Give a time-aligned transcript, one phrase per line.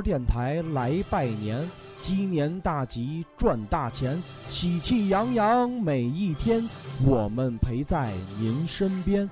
[0.00, 1.68] 电台来拜年，
[2.00, 6.68] 鸡年大吉赚大钱，喜气洋洋每一天，
[7.04, 9.28] 我们陪在您身边。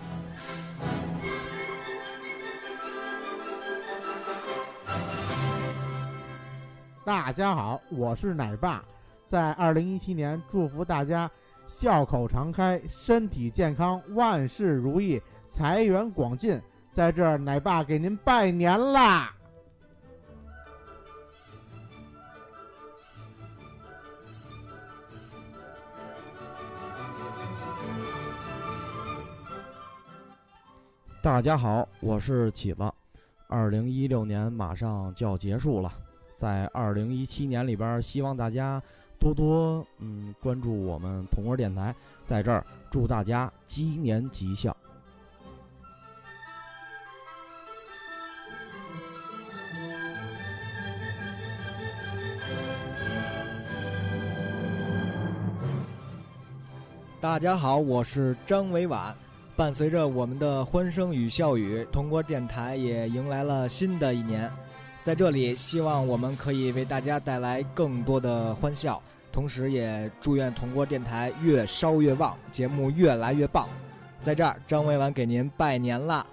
[7.04, 8.82] 大家好，我是奶爸，
[9.28, 11.31] 在二零一七年祝福大家
[11.67, 16.61] 笑口常开，身体健康，万事如意，财源广进。
[16.92, 19.33] 在这儿，奶爸给您拜年啦！
[31.24, 32.83] 大家好，我是起子。
[33.48, 35.91] 二零一六年马上就要结束了，
[36.36, 38.80] 在二零一七年里边，希望大家
[39.19, 41.94] 多多嗯关注我们铜锅电台，
[42.27, 44.77] 在这儿祝大家鸡年吉祥。
[57.19, 59.16] 大家好，我是张伟婉。
[59.56, 64.50] 伴随着我们的欢声与笑语，铜锅电台也迎来了新的一年。
[65.00, 73.69] 在这里，希望我们可以为大家带来更多的欢笑，同时也祝愿铜锅电台越烧越旺，节目越来越棒。
[74.20, 76.27] 在这儿，张伟婉给您拜年啦！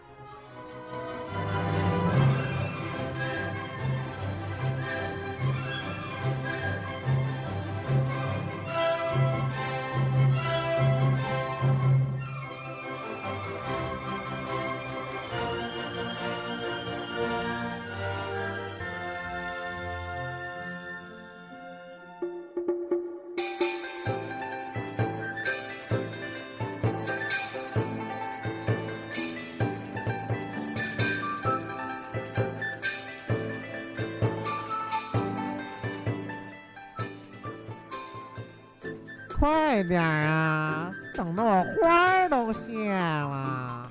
[39.91, 43.89] 点儿啊，等得我花儿都谢了。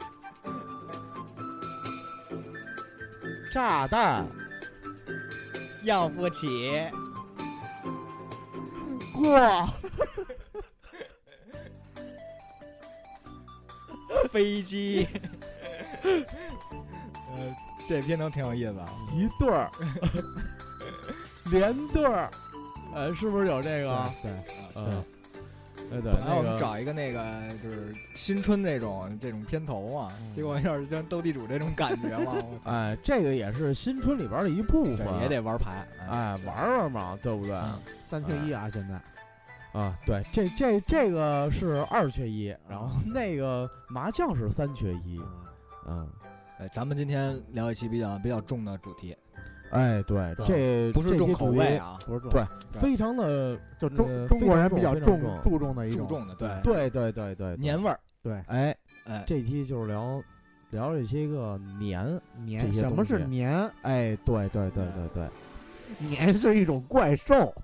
[3.52, 4.26] 炸弹
[5.82, 6.88] 要不起，
[9.12, 9.68] 过，
[14.30, 15.06] 飞机。
[16.02, 17.54] 呃，
[17.86, 18.88] 这片头挺有意思啊。
[19.12, 19.70] 一对儿，
[21.52, 22.30] 连对儿，
[22.94, 24.10] 呃，是不是有这个？
[24.22, 24.32] 对，
[24.76, 25.04] 嗯，
[25.90, 27.22] 对对，本来我们找一个那个
[27.62, 37.54] 就是新春那种这种片头嘛，嗯结果要是像斗地主这种感觉嘛，哎，这个也是新春里边的一部分，也得玩牌，哎玩玩嘛，对不对？
[37.54, 39.00] 嗯三缺一啊，现在。
[39.78, 45.20] 啊，对，这这这个是二缺一，然后那个麻将是三缺一，
[45.86, 46.08] 嗯，
[46.58, 49.16] 哎，咱们今天聊一期比较比较重的主题，
[49.70, 56.06] 哎，对，这不是重这些，口味啊，不是重对，对非常的，就中呃中国人比较重注重的一种。
[56.06, 60.22] 注重的，对，对对对对，年味儿，对，哎，哎，这期就是聊
[60.70, 63.70] 聊这些个年，年什么是年？
[63.82, 67.54] 哎，对对对对对，年是一种怪兽。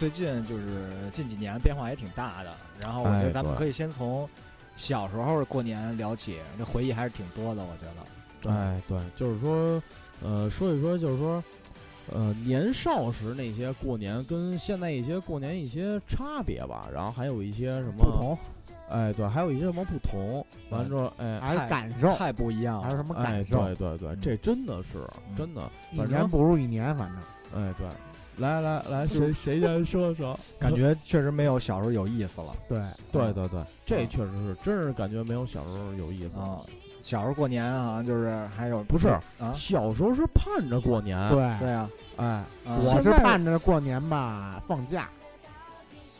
[0.00, 0.64] 最近就是
[1.12, 2.50] 近几年变化也挺大的，
[2.82, 4.26] 然后我觉哎得咱们可以先从
[4.74, 8.50] 小时候过年聊起，这回忆还是挺多的，我觉得。
[8.50, 9.82] 哎，对，就是说，
[10.22, 11.44] 呃，说一说，就是说，
[12.14, 18.38] 呃，年少时那些过年跟现在一些过年一些差别吧，然后还有一些什么不，同，
[18.88, 23.62] 哎，对，还有一些什么不同，完了之后，哎，还是感受，太不一样了，还是什么哎，感受？
[23.74, 25.06] 对对对，这真的是
[25.36, 27.86] 真的，一，年不如一年，反正哎，对，
[28.40, 30.38] 来来来，谁谁先说说？
[30.58, 32.48] 感觉确实没有小时候有意思了。
[32.68, 32.80] 对
[33.12, 36.38] 对对对，这确实是，真是感觉没有小时候有意思。
[36.40, 36.58] 啊。
[37.02, 39.08] 小时候过年好像就是还有不是
[39.38, 41.38] 啊，小时候是盼着过年，，对。
[41.58, 42.46] 对啊，哎，啊。
[42.66, 45.08] 我是盼着过年吧放假，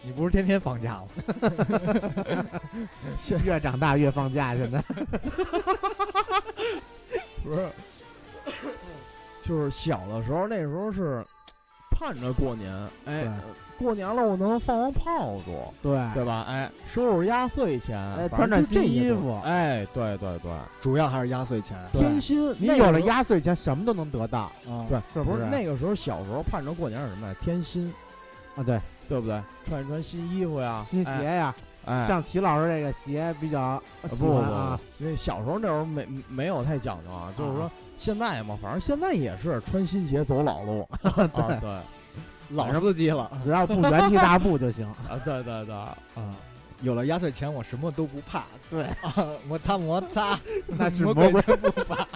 [0.03, 1.09] 你不是天天放假吗？
[3.45, 4.83] 越长大越放假，现在。
[7.45, 7.69] 不是，
[9.43, 11.25] 就是小的时候，那时候是
[12.00, 12.75] 盼着过年，
[13.05, 13.31] 哎
[13.79, 15.52] 过年了我能放放炮竹，
[15.82, 16.47] 对，对吧？
[16.49, 20.50] 哎，收收压岁钱，哎穿穿新衣服哎，对对对，
[20.81, 21.76] 主要还是压岁钱。
[21.93, 27.35] 对天心，你有了压岁钱，什么都能得到，啊，对，不是不是那个时候小时候盼着过年是什么呀？
[27.43, 27.93] 天心，
[28.56, 29.43] 啊，对，对不对？
[29.67, 31.55] 穿一穿新衣服呀，新鞋哎，呀，
[31.87, 37.71] 哎，像齐老师这个鞋比较啊喜不不不欢啊，，因为小时候那时候没没有太讲究啊，就是说啊。
[37.99, 40.88] 现在嘛，反正现在也是穿新鞋走老路。
[41.05, 41.71] 对，对。
[42.53, 43.31] 老司机了。
[43.44, 44.87] 只要不原地大步就行。
[45.06, 45.94] 啊，对对对，啊！
[46.81, 48.44] 有了压岁钱，我什么都不怕。
[48.71, 48.85] 对。
[49.03, 49.15] 啊，
[49.47, 52.06] 摩擦摩擦， 那是魔魔鬼真不怕。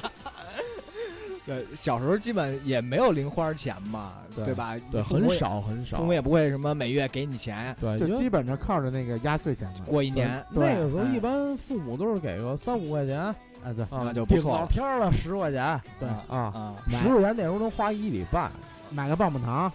[1.46, 4.74] 对，小时候基本也没有零花钱嘛，对对吧？
[4.90, 10.42] 对，很少很少父母，也不会什么每月给你钱，对，就基本上靠着那个压岁钱过一年。
[10.50, 18.50] 那个时候哎一般父母都是给个三五块钱啊，哎，对，那就不错老天儿了十块钱对啊啊，十块钱那时候能花一礼拜，
[18.90, 19.72] 买个棒棒糖、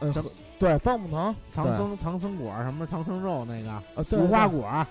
[0.00, 0.12] 嗯，
[0.58, 4.86] 对，棒棒糖，唐僧唐僧果什么唐僧肉那个啊，对无花，果、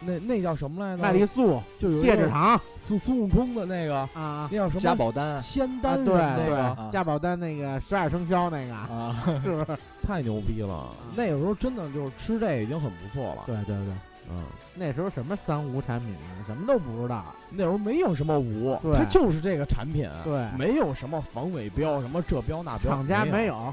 [0.00, 1.02] 那那叫什么来着？
[1.02, 4.80] 麦丽素、就戒指糖孙孙悟空的那个，啊那叫什么？
[4.80, 6.14] 加保丹仙啊，丹什对
[6.46, 9.66] 对，加宝丹那个十二生肖那个，啊， 是不是？
[10.02, 10.88] 太牛逼了！
[11.14, 13.42] 那个时候真的就是吃这已经很不错了。
[13.46, 13.94] 对对对，
[14.30, 14.42] 嗯，
[14.74, 17.22] 那时候什么三无产品啊，什么都不知道。
[17.50, 23.72] 那时候没有什么无，对它就是这个产品，对没有什么防伪标，什么这标那标，厂家没没，有，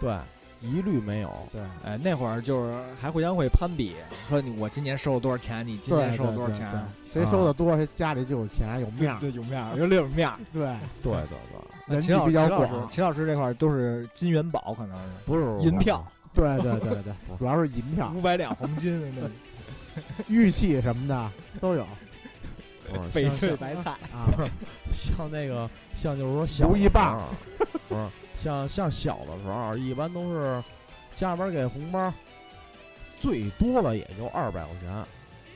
[0.00, 0.16] 对，
[0.60, 1.30] 一律没有。
[1.52, 1.60] 对。
[1.84, 3.94] 哎，那会儿就是还互相会攀比，
[4.28, 6.70] 说你我今年收了多少钱，你今年收了对对多少钱，
[7.12, 9.20] 对，谁收的多，谁家里就有钱有面儿。
[9.20, 10.36] 对，有面儿，有里有面儿。
[10.52, 11.38] 对，对对
[11.86, 15.02] 对，人气秦老比较秦老师广，秦老师这块儿都是金元宝，可能是。
[15.24, 16.04] 不是银票，
[16.34, 21.30] 对对对对，主要是银票、五百两黄金的那 玉器什么的
[21.60, 21.86] 都有。
[23.12, 23.90] 翡翠白菜。
[24.12, 24.30] 啊。
[24.94, 27.20] 像那个像就是说小如意棒，
[27.88, 28.00] 不是
[28.42, 30.62] 像像小的时候，一般都是
[31.14, 32.12] 家里边给红包，
[33.18, 34.90] 最多了也就二百块钱。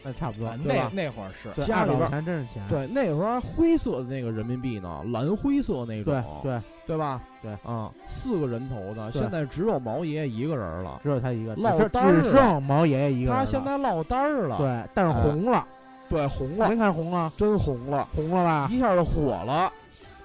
[0.03, 0.89] 那差不多，那？
[0.95, 2.63] 那会儿是对，家里边二百块钱真是钱。
[2.71, 7.21] 对，那个时候还灰色的那个人民币呢，蓝灰色那种对，对，对吧？
[7.43, 10.99] 对啊，四个人头的，现在只有毛爷爷一个人了。
[11.03, 13.45] 只有他一个，只落单了只剩毛爷爷一个人他。
[13.45, 15.69] 现在落单儿了，对，但是哎红了，
[16.09, 18.69] 对，红了没，看红啊，真红了，红了吧？
[18.73, 19.71] 一下就火了。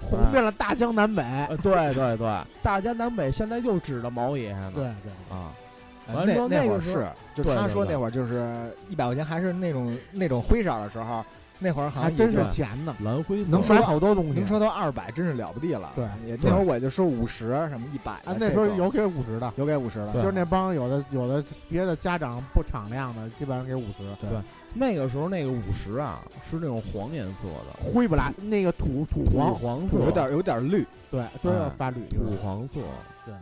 [0.00, 1.22] 红遍了大江南北。
[1.22, 4.72] 呃，对对对，大江南北现在就指着毛爷爷呢。
[4.74, 5.52] 对对，啊，
[6.08, 11.24] 哎完了那会儿是，就他说那会儿就是一百块钱还是那种那种灰色的时候，
[11.58, 14.32] 那会儿好还真是钱呢，蓝灰色能买好多东西。
[14.32, 15.92] 能收到二百，真是了不地了。
[15.94, 24.04] 对也那会儿我就收五十什么一百啊，那时候有给五十的，有给五十的，就是那帮有的有的别的家长不敞亮的，基本上给五十。
[24.20, 24.38] 对对
[24.74, 30.86] 那个时候那个五十啊是那种黄颜色的，灰不拉那个土土土黄，黄色，有点有点绿。
[31.10, 32.06] 对，都要哎发绿。
[32.10, 32.80] 土黄色。
[33.24, 33.34] 对，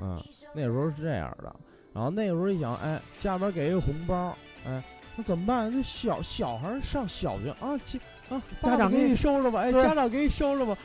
[0.00, 0.22] 嗯，
[0.54, 1.52] 那时候是这样的。
[1.92, 4.80] 然后那个时候一想，哎，家里边给一个红包，哎，
[5.18, 5.68] 那怎么办？
[5.68, 7.98] 那小小孩上小学啊，家
[8.28, 10.78] 啊，家长给你收着吧，哎，家长给你收着吧，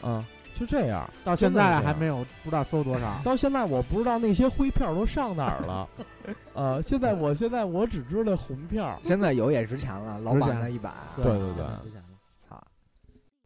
[0.00, 0.24] 啊，
[0.54, 1.06] 就这样。
[1.22, 3.20] 到现在还没有不知道收多少。
[3.22, 5.88] 到现在我不知道那些灰票都上哪儿了，
[6.54, 12.08] 呃，现在我现在我只知道红票，现在有也值钱了，老板那一百，对对对值钱了
[12.48, 12.58] 操，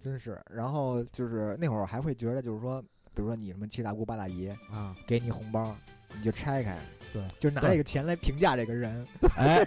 [0.04, 0.40] 真是。
[0.48, 2.80] 然后就是那会儿还会觉得，就是说，
[3.12, 5.74] 比如说你什么七大姑八大姨啊，给你红包，
[6.16, 6.78] 你就拆开，
[7.12, 9.06] 对，就拿这个钱来评价这个人。
[9.36, 9.66] 哎，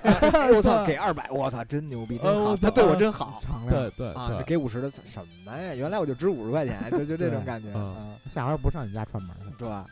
[0.56, 3.92] 我操， 给二百，我操，真牛逼，呃真好，他对我真好敞亮对。
[3.92, 4.44] 对啊！
[4.46, 5.76] 给五十的什么呀？
[5.76, 9.60] 原来我就值五十块钱， 就就这种感觉嗯啊，下回不上你家串门去。
[9.60, 9.86] 是吧？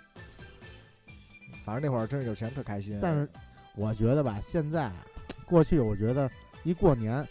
[1.63, 2.97] 反正那会儿真是有钱特开心。
[3.01, 3.29] 但是
[3.75, 4.91] 我觉得吧，现在
[5.45, 6.29] 过去我觉得
[6.63, 7.25] 一过年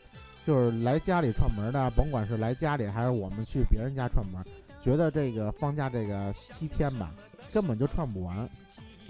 [0.46, 4.42] 就是来家里串门的，甭管是来家里还是我们去别人家串门，
[4.80, 7.12] 觉得这个放假这个七天吧，
[7.52, 8.48] 根本就串不完，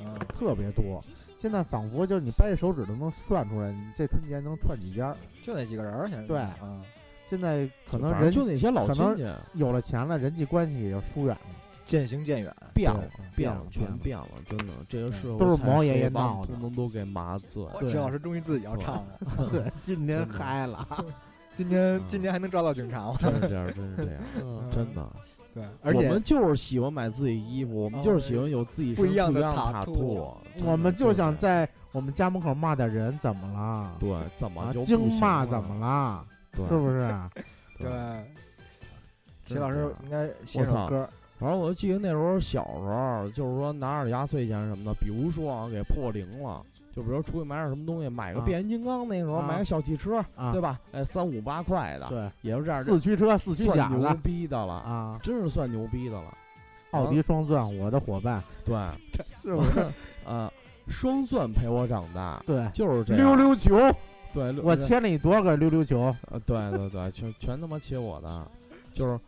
[0.04, 1.02] 嗯，特别多。
[1.36, 5.14] 现在仿佛就是你掰着手指都能算出来，你这春节能串几家。
[5.42, 6.80] 就那几个人儿，现在对啊，
[7.28, 11.40] 现在可能人就那些老可能亲戚有了钱了，人际关系也就疏远了。
[11.84, 12.54] 渐行渐远。
[12.72, 13.02] 变了，
[13.34, 17.66] 变了，变了全变了，真的，这个对社会都是毛爷爷闹的通通都给麻醉。
[17.80, 19.18] 对秦老师终于自己要唱了
[19.50, 20.86] 对，今年嗨了。
[21.54, 23.16] 今年嗯今年还能抓到警察吗？
[23.20, 25.06] 真是这样，真是这样，嗯真的。
[25.54, 33.94] 对，而且我们就是喜欢买自己衣服，我们就是喜欢有自己不一样的的塔塔兔我们就想在我们家门口骂点人，怎么了？
[33.98, 36.24] 对怎么啊，就骂怎么了？
[36.56, 37.30] 对是不是啊？
[37.78, 37.88] 对，
[39.44, 50.78] 真秦老师应该写首歌，反正我就记得那时候小时候，就是说拿着压岁钱什么的，比如说啊，给破零了，就比如出去买点什么东西，买个啊变形金刚，那时候啊买个小汽车，啊对吧？
[50.92, 56.36] 哎，三五八块的，对，也是这样，四驱车、四驱算牛小子逼的了，啊，真是算牛逼的了。
[56.92, 58.76] 奥迪双钻，我的伙伴，对，
[59.42, 59.80] 是不是？
[60.28, 60.52] 啊，
[60.88, 63.26] 双钻陪我长大，对，就是这样。
[63.26, 63.74] 溜溜球，
[64.34, 66.14] 对，我切了你多少个溜溜球？
[66.30, 68.46] 呃，对对对，全全他妈切我的，
[68.92, 69.18] 就是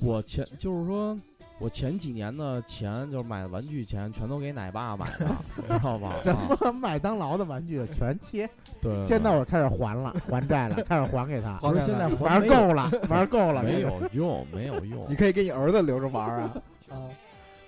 [0.00, 1.14] 我前就是说
[1.60, 6.14] 我前几年的钱，就是买玩具钱，全都给奶爸买了， 你知道吧？
[6.22, 8.48] 什啊么麦当劳的玩具 全切，
[8.80, 15.14] 对，对现在我开始还了，还债了，开始还给他，不是现在还玩够了，玩够了，没有用，没有用 你。
[15.14, 16.56] 可以给你儿子留着玩啊。
[16.88, 16.96] 啊，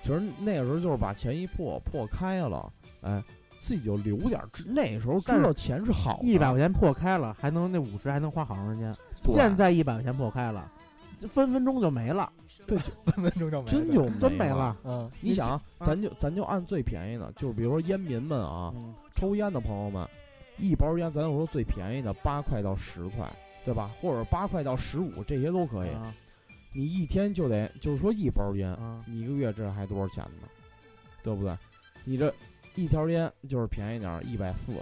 [0.00, 2.72] 其实那个时候就是把钱一破破开了，
[3.02, 3.22] 哎，
[3.60, 8.94] 自己就留点那时候知道钱是好的，一百块钱破开了，还能那五十还能花好长时间。
[9.20, 10.66] 现在一百块钱破开了，
[11.28, 12.32] 分分钟就没了，
[12.66, 14.76] 分分 钟就没真就真没了。
[14.84, 20.08] 嗯，你想咱就咱就按最便宜的，就是比如说烟民们啊，嗯抽烟的朋友们，
[20.58, 23.30] 一包烟咱就说最便宜的八块到十块，
[23.64, 23.90] 对吧？
[24.00, 25.90] 或者八块到十五，这些都可以。
[25.90, 26.14] 啊
[26.74, 30.48] 你一天就得就是说一包烟，啊你一个月这还多少钱呢？
[31.22, 31.54] 对不对？
[32.02, 32.32] 你这
[32.74, 34.72] 一条烟就是便宜点儿，一百四，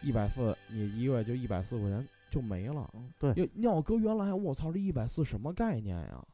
[0.00, 2.88] 一百四，你一个月就一百四块钱就没了。
[3.18, 6.24] 对，要你要搁原来，我操，这一百四什么概念呀？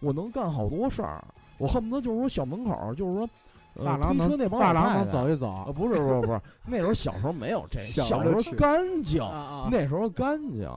[0.00, 1.22] 我能干好多事儿，
[1.58, 3.28] 我恨不得就是说小门口儿，就是说，
[3.74, 10.68] 呃，发廊能推车那帮大郎能走一走啊，不是不是不是，那时候小时候没有这， 小小时候干净，啊那时候干净，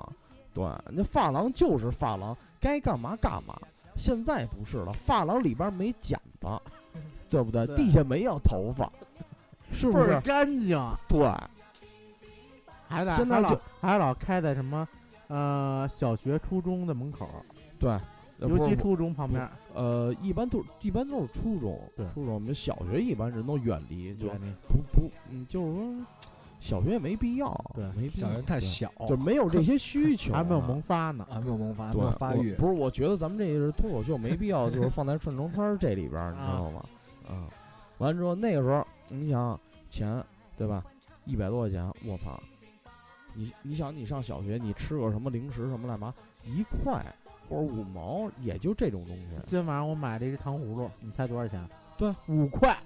[0.53, 3.55] 对，那发廊就是发廊，该干嘛干嘛。
[3.97, 6.47] 现在不是了，发廊里边没剪子，
[7.29, 7.67] 对不对？
[7.67, 8.89] 对地下没有头发，
[9.71, 10.19] 是不是？
[10.21, 11.19] 干净，对，
[12.87, 14.87] 还得还老现在就还老开在什么
[15.27, 17.27] 呃小学、初中的门口，
[17.77, 17.99] 对，
[18.47, 21.79] 尤其初中旁边，呃，一般都一般都是初中，
[22.13, 24.27] 初中，我们小学一般人都远离，就
[24.67, 26.05] 不不，嗯，就是说
[26.59, 31.27] 小学也没必要，对没必要，小学太，小，就没有这些需求， 还没有萌发呢。
[31.29, 32.53] 还没有萌发，还没对，有发育。
[32.55, 36.85] 不是，我觉得咱们这是脱口秀，没必要就是放在顺城摊儿这里边儿，你知啊道吗？
[37.27, 37.47] 啊，
[37.99, 40.23] 完了之后那个时候，你想钱
[40.57, 40.83] 对吧？
[41.25, 42.41] 一百多块钱，我操！
[43.33, 46.93] 你你想你上小学，你吃个什么零食什么来嘛，一块
[47.51, 49.25] 或者五毛，也就这种东西。
[49.45, 51.61] 今晚上我买了一只糖葫芦，你猜多少钱？
[51.97, 52.77] 对，五块。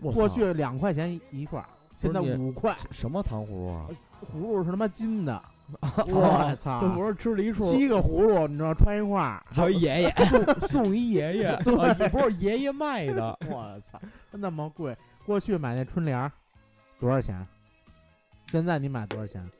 [0.00, 1.64] 过去两块钱一一块，
[1.96, 2.76] 现在五块。
[2.92, 3.88] 什么糖葫芦啊？
[4.32, 5.42] 葫芦是他妈金的，
[5.80, 6.82] 我我操！
[6.82, 14.00] 这不是吃了一串七个葫芦，你知道穿一块儿，还有爷爷，送送一爷爷， 对不是爷爷卖的， 我操，
[14.30, 14.96] 那么贵！
[15.26, 16.30] 过去买那春联
[17.00, 17.44] 多少钱？
[18.46, 19.50] 现在你买多少钱？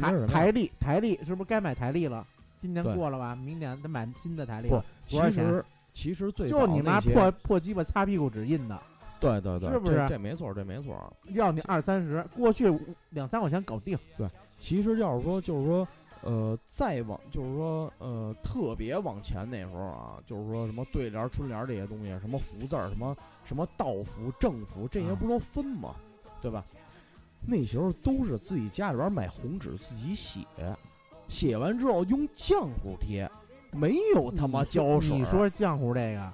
[0.00, 0.26] 台？
[0.26, 2.24] 台历，台历是不是该买台历了？
[2.64, 3.36] 今年过了吧？
[3.36, 8.80] 明年得买新的台历不。，其实其实最就你妈破破鸡巴擦屁股纸印的，
[9.20, 11.14] 对对对，是不是这这没错，这没错。
[11.34, 12.74] 要你二三十，过去
[13.10, 13.98] 两三块钱搞定。
[14.16, 14.26] 对
[14.58, 15.86] 其实要是说，就是说，
[16.22, 25.94] 呃，再往，就是说，呃，特别往前那时候啊，就是说什么对联儿、春联儿这些东西，什么福字儿，什么什么道福、正福，这些啊不都分吗？
[26.40, 26.64] 对吧？
[27.46, 30.40] 那时候都是自己家里边买红纸自己写，
[31.28, 33.30] 写完之后用浆糊贴，
[33.72, 35.16] 没有他妈胶水。
[35.16, 36.32] 你说浆糊这个，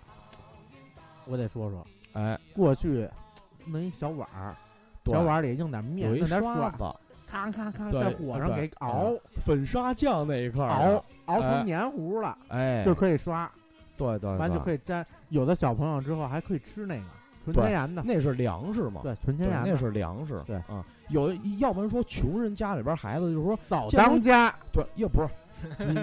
[1.26, 3.08] 我得说说，哎，过去
[3.66, 4.56] 弄一小碗儿，
[5.06, 6.78] 小碗里弄点面，弄点，刷子，
[7.26, 9.14] 咔咔咔在火上给熬。
[9.36, 11.40] 粉刷匠那一块儿熬，熬哎。
[11.40, 13.50] 成黏糊了，哎，就可以刷，
[13.96, 14.58] 对对，完就。
[14.58, 15.06] 可以粘。
[15.28, 17.02] 有的小朋友之后还可以吃那个
[17.42, 19.00] 纯天然的，那是粮食嘛？
[19.02, 19.70] 对，纯，天然的。
[19.70, 20.42] 那是粮食。
[20.46, 25.28] 对啊，有的要不然说穷人家里边孩子就是说，早当家，对，又不是
[25.84, 25.94] 你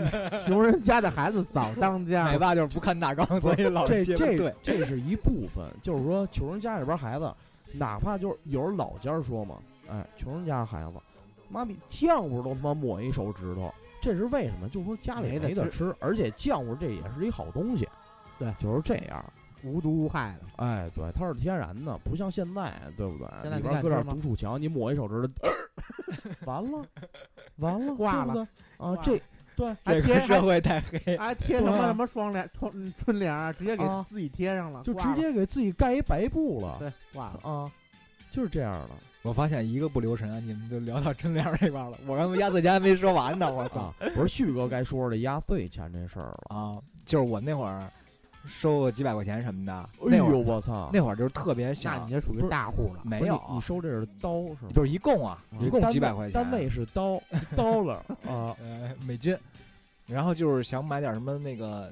[0.45, 2.37] 穷人家的孩子早当家 奶。
[2.37, 4.53] 爸就是不看大纲，所以老这这对。
[4.61, 7.33] 这是一部分，就是说穷人家里边孩子，
[7.73, 9.55] 哪怕就是有人老家说嘛，
[9.89, 10.97] 哎，穷人家孩子，
[11.49, 14.67] 妈比浆糊都他妈抹一手指头，这是为什么？
[14.69, 17.87] 就是说家里没得没得吃，而且浆糊这也是一好东西，
[18.37, 19.23] 对就是这样。
[19.63, 23.27] 无毒无害的，哎，对，它是天然的，不像现在，对不对？
[23.41, 25.49] 现在里边搁点毒鼠强，你抹一手指头，
[26.45, 26.85] 完了，
[27.57, 28.43] 完了， 挂了对
[28.77, 29.21] 啊，这
[29.55, 37.39] 对这还贴个社会太黑， 还贴什么什么双联、春春联啊，直接给啊自己贴上了，就直接给自己盖一白布了对挂了。
[37.49, 37.71] 啊，
[38.29, 38.89] 就是这样的。
[39.23, 41.97] 我发现一个不留神啊，你们就聊到春联儿这边了。
[42.05, 43.93] 我刚才压岁钱还没说完呢，我操啊！
[44.15, 46.55] 不是旭哥该说的压岁钱这事儿了。
[46.55, 46.77] 啊！
[47.05, 47.91] 就是我那会儿
[48.47, 49.73] 收个几百块钱什么的，
[50.09, 50.89] 哎呦，我操！
[50.93, 54.71] 那会儿就是特别那你，这属于大户了，没有你你收这是刀是吗？
[54.73, 57.21] 不是一共啊，啊一共几百块钱，单位是刀，
[57.55, 59.37] dollar 啊，呃美金，
[60.07, 61.91] 然后就是想买点什么那个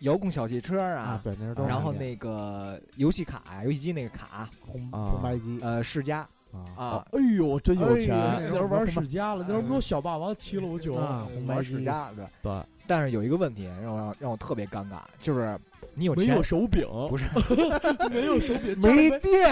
[0.00, 6.20] 遥控小汽车啊啊，，对，那是然后那个游戏卡呀，游戏机那个卡，红啊红白机呃，世嘉
[6.52, 8.16] 啊啊，哎呦，真有钱！
[8.40, 12.24] 那时候玩世嘉了，那时候不有小霸王、七龙球啊红白世嘉对。
[12.42, 15.58] 对，但是有一个问题让我让我特别尴尬，就是
[15.98, 17.24] 你有没钱有手柄， 不是
[18.10, 19.50] 没有手柄，家里没没电，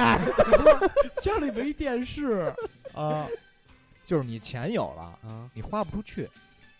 [1.20, 2.52] 家里没电视
[2.94, 3.26] 啊
[4.04, 6.28] 就是你钱有了，啊，你花不出去，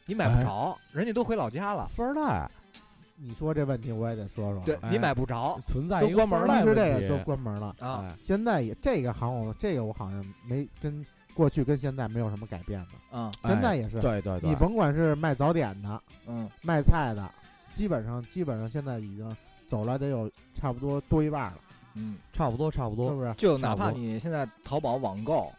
[0.07, 2.49] 你买不着，人家都回老家了，富二代
[3.19, 4.63] 你说这问题我也得说说。
[4.63, 7.75] 对哎你买不着存在一个都关门了富二代其实这个都关门了。
[7.81, 8.05] 啊。
[8.07, 11.05] 哎现在也这个行我这个我好像没跟
[11.35, 13.19] 过去跟现在没有什么改变的。
[13.19, 17.29] 啊现在也是，对对对，你甭管是卖早点的、嗯，卖菜的，
[17.73, 21.59] 基本上基本上现在已经走了得有差不多多一半了，
[21.95, 23.35] 嗯，差不多差不多，是不是？
[23.35, 25.53] 就哪怕你现在淘宝网购，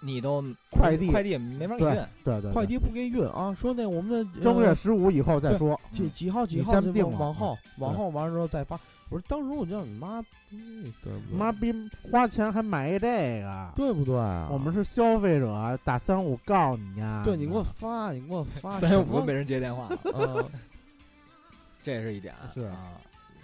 [0.00, 1.80] 你都快递快递没法运，
[2.24, 5.78] 对对，快递不给运啊，说那我们的正月呃十五以后再说。
[5.92, 8.78] 几几号几号就先定往往后嗯往后完了之后再发。
[9.10, 11.74] 我说，当时我就你妈逼的，妈逼，
[12.12, 14.48] 花钱还买一这个，对不对啊？
[14.52, 17.20] 我们是消费者，打三五告你呀！
[17.24, 19.88] 对你给我发，你给我发三五没人接电话
[21.82, 22.32] 这也是一点。
[22.54, 22.92] 是啊，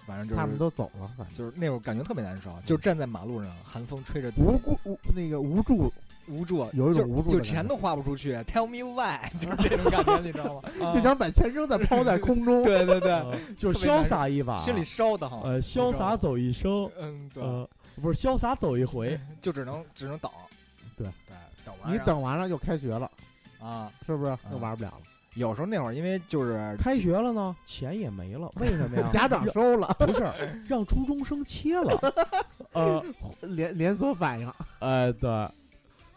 [0.07, 5.91] 反正就是他们都走了，反正就是那会儿感觉特别难受，就站在马路上，寒风吹着无辜无那个无助，
[6.29, 10.93] 无助，有一种无助的感觉有钱都花不出去，Tell me why， 就是这种感觉，你知道吗？
[10.93, 12.63] 就想把钱扔在抛在空中。
[12.63, 15.41] 对对对，呃就是潇洒一把，心里烧的慌。
[15.41, 17.69] 呃潇洒走一生，嗯，对，呃
[18.01, 20.31] 不是潇洒走一回， 就只能只能等。
[20.95, 21.35] 对对，
[21.65, 23.11] 等完你等完了就开学了，
[23.59, 25.01] 啊，是不是嗯又玩不了了？
[25.37, 29.07] 有时候那会儿因为就是开学了呢，钱也没了，为什么呀？
[29.13, 30.23] 家长收了，不是
[30.67, 32.13] 让初中生切了，
[32.73, 33.03] 呃，
[33.41, 34.51] 连连锁反应。
[34.79, 35.29] 哎对，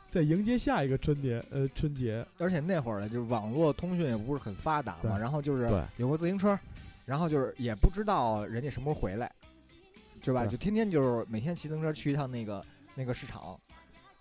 [0.08, 6.58] 在迎接下一个春节，呃春节，而且那会儿呢，就是网络通讯也不是很发达嘛，然后就是有个自行车，
[7.04, 9.30] 然后就是也不知道人家什么时候回来，
[10.22, 10.44] 是吧？
[10.44, 13.58] 对就天天就是每天骑自行车去一趟那个那个市场，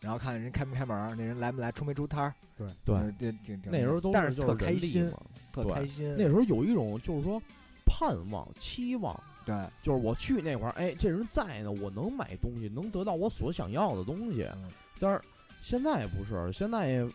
[0.02, 5.18] 然后看人开没开门，那人来没来，出没出摊儿，对对挺挺挺那时候都但是特是就是开心，嘛
[5.52, 6.16] 对特开心。
[6.18, 7.42] 那时候有一种就是说
[7.86, 14.44] 盼望、期望，对，就是我去那会儿，哎，这人在呢，我能买东西，能得到我所想要的东西。
[14.56, 14.70] 嗯
[15.02, 15.22] 但是
[15.62, 17.06] 现在不是，现在也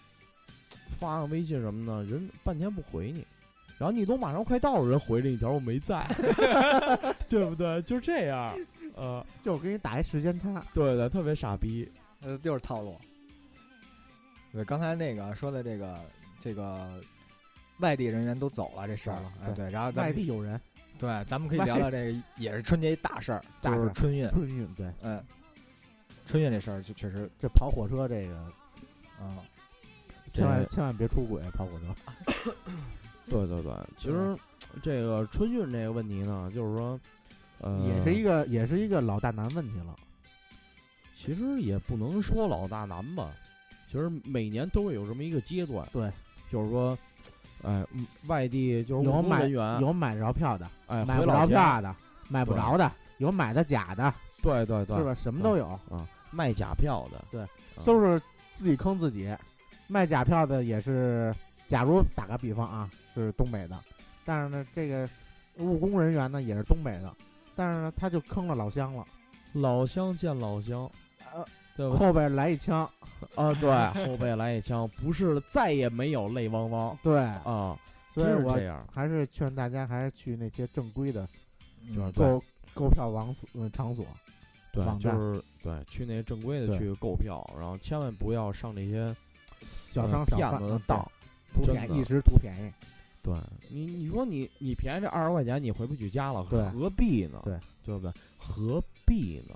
[0.98, 3.26] 发个微信什么的，人半天不回你，
[3.78, 6.06] 然后你都马上快到了，人回了一条我没在，
[7.28, 7.80] 对不对？
[7.82, 8.54] 就这样，
[8.96, 11.90] 呃，就给你打一时间差，对对，特别傻逼。
[12.24, 12.96] 呃，就是套路。
[14.52, 16.00] 对，刚才那个说的这个
[16.40, 17.00] 这个
[17.78, 20.60] 外地人员都走了这事儿了，哎，对对，然后咱们外地有人
[20.96, 24.28] 对，咱们可以聊聊这个，也是春节一大事儿，就大事儿是春运。
[24.28, 25.22] 春运，对，嗯，
[26.24, 28.36] 春运这事儿就确实，这跑火车这个
[29.20, 29.42] 啊，
[30.28, 32.54] 千万千万别出轨，跑火车。
[33.28, 34.36] 对对对，其实
[34.82, 37.00] 这个春运这个问题呢，就是说，
[37.58, 39.96] 呃，也是一个也是一个老大难问题了。
[41.14, 43.30] 其实也不能说老大难吧，
[43.90, 46.10] 其实每年都会有这么一个阶段，对，
[46.50, 46.98] 就是说，
[47.62, 51.94] 哎，嗯外地就是有买人员，有买着票的，哎，买不着票的，
[52.28, 55.14] 买不着的，有买的假的，对对对，是吧？
[55.14, 57.46] 什么都有，啊，卖假票的，对
[57.84, 58.20] 都是
[58.52, 59.34] 自己坑自己。
[59.86, 61.32] 卖假票的也是，
[61.68, 63.78] 假如打个比方啊，是东北的，
[64.24, 65.08] 但是呢，这个
[65.58, 67.14] 务工人员呢也是东北的，
[67.54, 69.04] 但是呢，他就坑了老乡了，
[69.52, 70.90] 老乡见老乡，呃
[71.76, 71.96] 对吧？
[71.96, 72.88] 后边来一枪，
[73.34, 77.78] 啊，对，后背来一枪，不是再也没有泪汪汪对，啊，
[78.10, 81.28] 所以我这样，还是劝大家还是去那些正规的
[82.14, 84.06] 购购票网所呃场所，
[84.72, 89.14] 对，就是对，去那些正规的去购票，然后千万不要上那些
[89.60, 91.10] 小呃商小贩骗子的嗯当。
[91.54, 92.72] 图便宜一直图便宜，
[93.22, 93.32] 对
[93.70, 97.40] 你，你说你你便宜这二十块钱，你回不去家了，对何必呢？
[97.44, 98.12] 对，对不对？
[98.36, 99.54] 何必呢？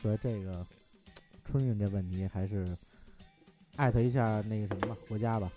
[0.00, 0.64] 所以这个
[1.44, 2.66] 春运这问题还是
[3.76, 5.50] 艾特一下那个什么吧，国家吧。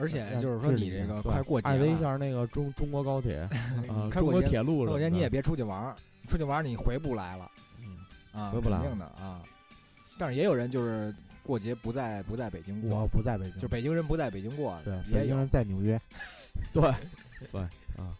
[0.00, 3.38] 而且就是说你这个快过节了艾特一，下那个中中国高铁
[3.90, 5.94] 啊，中开过节国铁路过节你也别出去玩儿，
[6.28, 7.50] 出去玩儿你回不来了
[7.80, 9.42] 嗯，啊，回不来肯定的啊。
[10.16, 14.94] 但是也有人就是过节不在不在北京过，我不在北京，就北京人不在北京过，对。
[15.12, 16.00] 北京人在纽约，
[16.72, 16.94] 对
[17.50, 17.60] 对
[17.96, 18.14] 啊，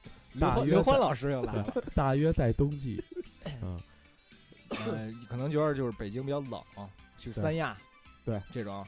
[0.65, 3.01] 刘欢老师又来了，大约在冬季，
[3.63, 3.79] 嗯，
[4.71, 6.63] 呃，可能觉得就是北京比较冷，
[7.17, 7.77] 去三亚，
[8.25, 8.85] 对这种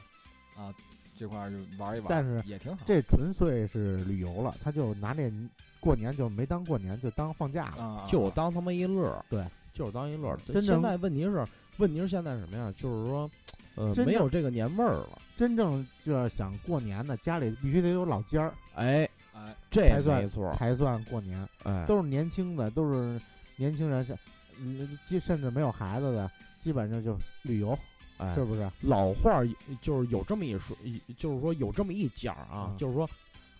[0.55, 0.73] 啊
[1.17, 2.83] 这块儿就玩一玩，但是也挺好。
[2.85, 5.31] 这纯粹是旅游了，他就拿这
[5.79, 7.83] 过年就没当过年，就当放假了。
[7.83, 10.37] 啊，就当他妈一乐儿，对，就是当一乐儿。
[10.45, 11.45] 真正现在问题是，
[11.77, 12.73] 问题是现在什么呀？
[12.77, 13.29] 就是说，
[13.75, 15.19] 呃，真没有这个年味儿了。
[15.37, 23.19] 真正就要想过年的，家里必须得有老尖儿哎，哎，这才算没错儿，才算过年，哎，都是年轻的，都是
[23.55, 24.15] 年轻人，是
[24.61, 27.77] 嗯，基甚至没有孩子的，基本上就旅游，
[28.17, 28.69] 哎是不是？
[28.81, 29.47] 老话儿
[29.81, 30.77] 就是有这么一说，
[31.17, 33.09] 就是说有这么一讲啊，就是说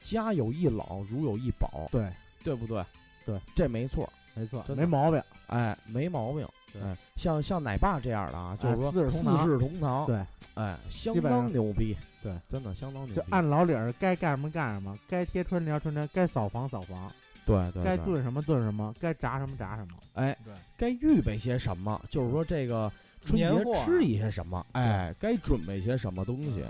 [0.02, 2.12] 家有一老，如有一宝，对，
[2.44, 2.84] 对不对？
[3.26, 4.08] 对，这没错。
[4.34, 5.22] 没错，没毛病。
[5.48, 6.48] 哎，没毛病。
[6.72, 11.98] 对哎，像像奶爸这样的啊，就是说四世同堂，对，哎，相当牛逼。
[12.24, 13.22] 对，真的相当牛就。
[13.30, 17.12] 按老理儿该干什么干什么，该贴春联儿春联，该扫房扫房，
[17.46, 19.98] 对对对，该炖什么炖什么，该炸什么炸什么。
[20.14, 22.00] 哎，对，该预备些什么？
[22.10, 23.52] 就是说这个春节
[23.86, 24.66] 吃一些什么？
[24.74, 26.64] 哎，该准备些什么东西？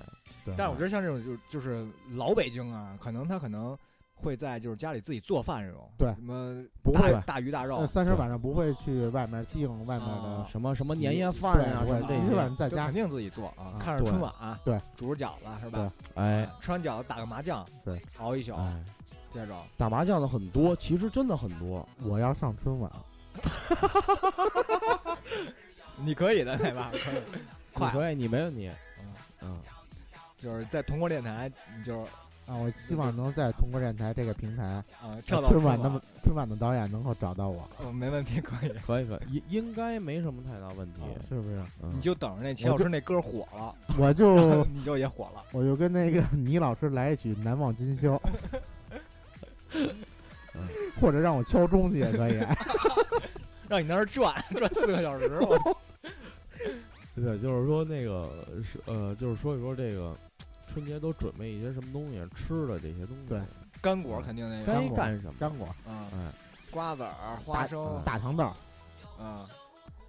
[0.46, 3.78] 对，但是我觉得像这种就就是老北京啊，可能他可能
[4.16, 12.56] 会在就是家里自己做饭这种，对什么不大会大鱼大肉呃，三十晚上不会去外面订外面的啊什么什么年夜对饭呀，不会什么这些晚。
[12.58, 15.92] 在家肯定自己做啊看着春晚，对，煮着饺子是吧？
[16.16, 18.54] 哎吃完饺子打个麻将，对，熬一宿，
[19.34, 21.88] 哎，这种打麻将的很多，其实真的很多。
[22.04, 22.92] 我要上春晚，
[25.98, 26.90] 你可以的，对吧？
[26.92, 27.40] 可以， 你
[27.74, 28.70] 快，所以，你没问题。
[29.00, 29.06] 嗯
[29.44, 29.60] 嗯，
[30.38, 32.00] 就是在同国电台，你就是
[32.48, 34.64] 啊，我希望能在通过电台这个平台，
[35.02, 38.70] 啊跳到春晚的的春晚的导演能够找到我，嗯，没问题，可以。
[38.86, 41.02] 可以可以，应应该没什么太大问题。
[41.30, 41.62] 是不是？
[41.82, 45.44] 嗯你就等着那齐老师那歌火了，我就你就也火了。
[45.52, 48.16] 我就跟那个 倪老师来一曲《难忘今宵》，
[51.00, 52.40] 或者让我敲钟去也可以。
[53.70, 55.78] 让你在那儿转 转四个小时，我
[57.16, 58.30] 对，就是说那个
[58.64, 60.14] 是呃，就是说一说这个
[60.68, 63.30] 春节都准备一些什么东西，吃的这些东西。
[63.30, 63.42] 对，
[63.82, 65.34] 干果肯定那个，该干果干什么？
[65.40, 66.32] 干果、嗯，哎，
[66.70, 68.52] 瓜子儿、花生，大糖豆、
[69.20, 69.40] 嗯，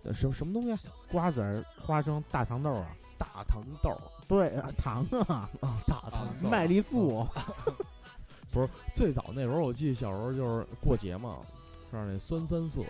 [0.05, 0.79] 呃什么什么东西啊？
[1.11, 3.99] 瓜子儿、花生、大糖豆啊，大糖豆儿。
[4.27, 6.51] 对啊，糖啊，啊，大糖豆儿。
[6.51, 7.25] 麦丽素，
[8.53, 11.39] 不是最早那时候，我记得小时候就是过节嘛，
[11.91, 12.81] 上那酸酸涩，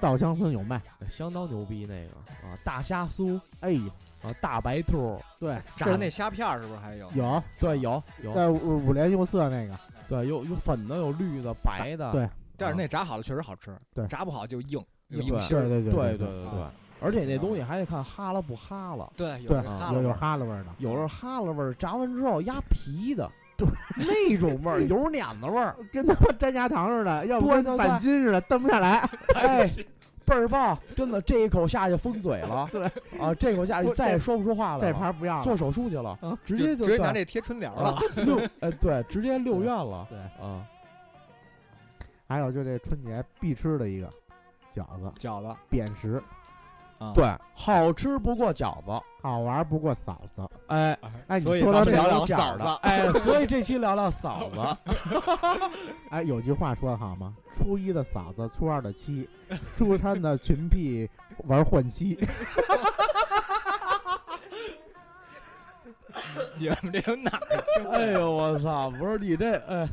[0.00, 0.80] 稻香村有卖。
[1.08, 3.40] 相当牛逼那个啊，大虾酥。
[3.60, 3.84] 哎呦，
[4.22, 7.10] 啊，大白兔，对，炸这那虾片儿是不是还有？
[7.14, 7.42] 有。
[7.58, 12.28] 对，有有，在五五颜六色那个，对，有有粉的，有绿的，白的，对。
[12.56, 14.06] 但是那炸好了确实好吃，对。
[14.06, 15.60] 炸不好就硬，有硬芯儿。
[15.68, 16.64] 对对对对对对
[17.00, 19.12] 而且那东西还得看哈了不哈了。
[19.16, 20.44] 对，有对这啊有有哈喇味儿。
[20.44, 23.28] 哈喇味儿的，有时候哈了味儿，炸完之后压皮的，
[23.64, 29.08] 对， 那种味儿，油碾子味儿， 跟他妈粘牙糖似的，要不跟对对对板筋似的，蹬不下来。
[29.34, 29.68] 哎，
[30.24, 32.84] 倍儿棒，真的，这一口下去封嘴了，对
[33.18, 37.96] 啊，这口下去不再也说不出话来这了，盘不要了做手术去了啊，直接就直接拿这贴春联了。
[38.16, 40.64] 六，哎，对，直接六院了对，啊，
[42.28, 44.06] 还有就这春节必吃的一个
[44.72, 46.22] 饺子，饺子扁食，
[47.02, 50.48] 啊，对，好吃不过饺子，好玩不过嫂子。
[50.68, 54.60] 哎，哎，你所以说到这个，咱们聊聊嫂子哎，所以这期聊聊嫂子
[56.10, 57.34] 哎，有句话说得好吗？
[57.56, 59.28] 初一的嫂子，初二的妻，
[59.76, 61.08] 初三的群屁
[61.48, 62.18] 玩换妻。
[66.56, 67.90] 你们这有哪儿听的？
[67.90, 69.88] 哎呦我操，不是你这，哎，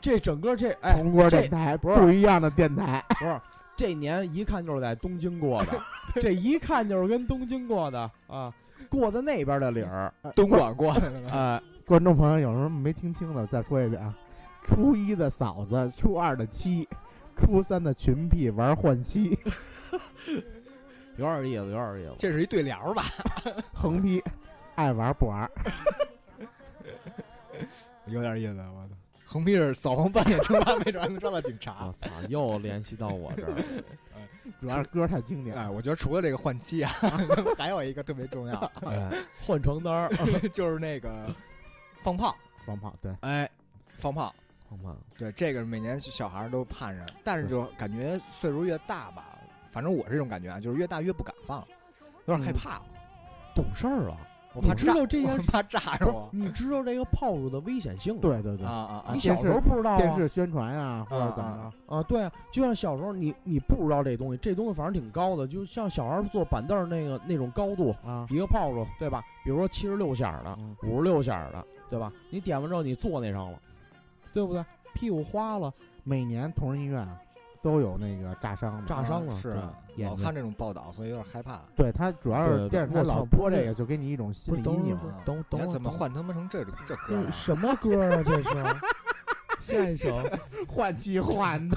[0.00, 3.40] 这整个这，哎，铜锅这电台不是不一样的电台，不是，
[3.80, 5.72] 这年一看就是在东京过的，
[6.20, 8.52] 这一看就是跟东京过的啊，
[8.90, 11.30] 过的那边的理儿， 东莞过来的呢。
[11.32, 14.14] 哎， 观众朋友有时候没听清的，再说一遍啊。
[14.66, 16.86] 初一的嫂子，初二的妻，
[17.34, 19.38] 初三的群屁玩换妻，
[21.16, 22.14] 有点意思，有点意思。
[22.18, 23.04] 这是一对联儿吧？
[23.72, 24.22] 横批
[24.74, 25.50] 爱玩不玩。
[28.04, 28.94] 有点意思，我操！
[29.32, 31.92] 横批是扫黄半夜青蛙，没准还能抓到警察 我。
[32.00, 33.64] 操，又联系到我这儿了。
[34.60, 36.90] 主要是歌太经典哎，我觉得除了这个换妻啊，
[37.56, 39.08] 还有一个特别重要，哎，
[39.46, 40.10] 换床单儿，
[40.52, 41.32] 就是那个
[42.02, 42.36] 放炮。
[42.66, 43.48] 放炮，对，哎，
[43.98, 44.34] 放炮，
[44.68, 44.96] 放炮？
[45.16, 49.38] 对这个每年小孩儿都盼着，但是就感觉岁数越大吧，
[49.70, 51.64] 反正我是这种感觉啊，就是越大越不敢放，
[52.26, 52.82] 有点害怕了，
[53.54, 54.16] 懂事儿了，
[54.52, 56.28] 我怕炸道这件事怕炸是我。
[56.32, 58.20] 你知道这个炮竹的危险性吗？
[58.22, 59.20] 对对对啊，啊啊你！
[59.20, 59.96] 小时候不知道啊。
[59.96, 69.22] 电视宣传啊，或者怎么着，啊，对啊，就像小时候你你不知道这东西，这东西反正挺高的，就像小孩坐板凳儿那个那种高度，啊，一个炮竹，对吧？
[69.44, 72.12] 比如说七十六响的嗯，五十六响的，对吧？
[72.30, 73.58] 你点完之后你坐那上了，
[74.32, 74.64] 对不对？
[74.92, 77.06] 屁股花了，每年同仁医院
[77.62, 79.54] 都有那个炸伤的，炸伤了是
[79.96, 81.60] 老看这种报道，所以有点害怕。
[81.76, 84.98] 对他主要是电视台老播这个，就给你一种心理阴影。
[85.24, 88.22] 等等怎么换他妈成这这歌什么歌啊？
[88.24, 88.48] 这是
[89.60, 90.22] 下一首
[90.68, 91.76] 换气换的。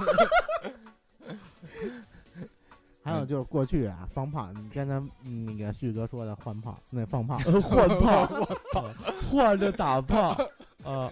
[3.02, 4.94] 还有就是过去啊，放炮，你刚才
[5.24, 8.26] 嗯那个旭哥说的换炮，那放炮，呃 换炮，
[9.30, 10.30] 换着打炮
[10.82, 11.10] 啊，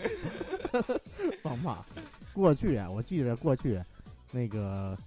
[1.42, 1.84] 放炮。
[2.32, 3.78] 过去啊，我记着过去
[4.32, 4.98] 那个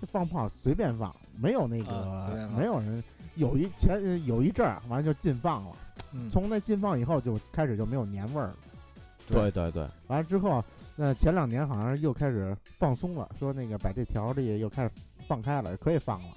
[0.00, 3.02] 这放炮随便放，没有那个没有人
[3.34, 5.76] 有一前有一阵儿，完了就禁放了。
[6.12, 8.56] 嗯从那禁放以后，就开始就没有年味儿了。
[9.26, 10.62] 对对对，完了之后，
[10.94, 14.90] 那前两年好像又开始放松了，说那个把这条例又开始
[15.26, 16.28] 放开了，可以放了，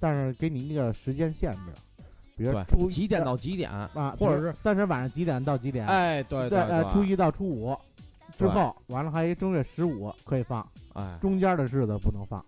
[0.00, 1.72] 但是给你一个时间限制，
[2.36, 3.70] 比如初，一几点到几点？
[3.70, 5.86] 啊，或者是三十晚上几点到几点？
[5.86, 7.78] 哎，对对，呃，对，初一到初五
[8.36, 12.44] 之后，完了还有一正月十五可以放，哎，中间的日子不能放，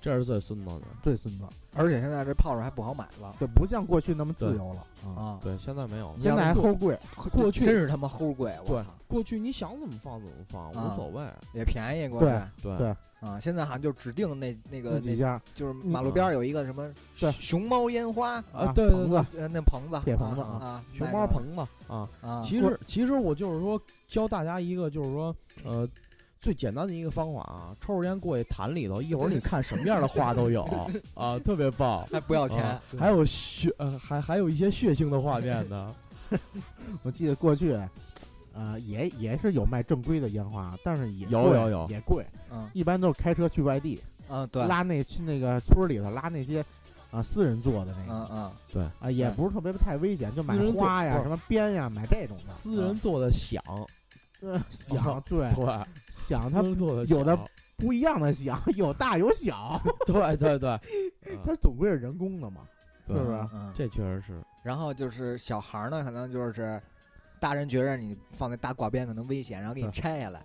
[0.00, 0.82] 这是最孙子的。
[1.02, 1.44] 最孙子。
[1.74, 3.34] 而且现在这炮仗还不好买了。
[3.38, 4.86] 对，不像过去那么自由了。
[5.04, 5.08] 啊。
[5.14, 6.08] 啊，对，现在没有。
[6.08, 6.14] 了。
[6.18, 6.98] 现在还齁贵，
[7.30, 11.26] 过去真是他妈齁贵，我对操，过去你想怎么放怎么放，啊无所谓。
[11.52, 12.26] 也便宜过去。
[12.62, 12.78] 对对。
[12.78, 12.96] 对。
[13.20, 17.30] 啊，现在好像就指定那那个那那几家就是马路边儿有一个什么对。
[17.32, 19.38] 熊猫烟花，啊，对对棚子。
[19.38, 21.66] 呃，那棚子，铁棚子啊啊，熊猫棚子。
[21.88, 25.88] 啊，啊，其实其实我就是说教大家一个就是说呃
[26.38, 30.62] 最简单的一个方法啊，抽着烟过去坛里头，一会儿 你看什么样的花都有
[31.14, 32.06] 啊，特别棒。
[32.12, 32.62] 还不要钱。
[32.62, 35.94] 啊，还有血呃还还有一些血腥的画面呢。
[37.02, 37.78] 我记得过去，
[38.52, 42.68] 呃，也也是有卖正规的烟花，但是也有贵有有也贵，嗯。
[42.74, 46.64] 一般都是开车去外地，嗯，对，拉那去那个村里头拉那些
[47.10, 52.52] 啊私人做的那个嗯嗯，啊，也不是特别太危险，就买私人做花呀、是什么鞭呀，买这种的。
[52.54, 53.62] 私人做的响，
[54.42, 55.64] 呃响对 对，
[56.10, 60.78] 响，它私人做的有的响不一样的响，有大有小， 对对对，
[61.44, 62.62] 它总归是人工的嘛，
[63.06, 63.48] 是对不是？
[63.52, 66.80] 嗯，这确实是然后就是小孩儿呢，可能就是
[67.38, 70.42] 大人觉着你放那大挂鞭可能危险，然后给你对拆下来，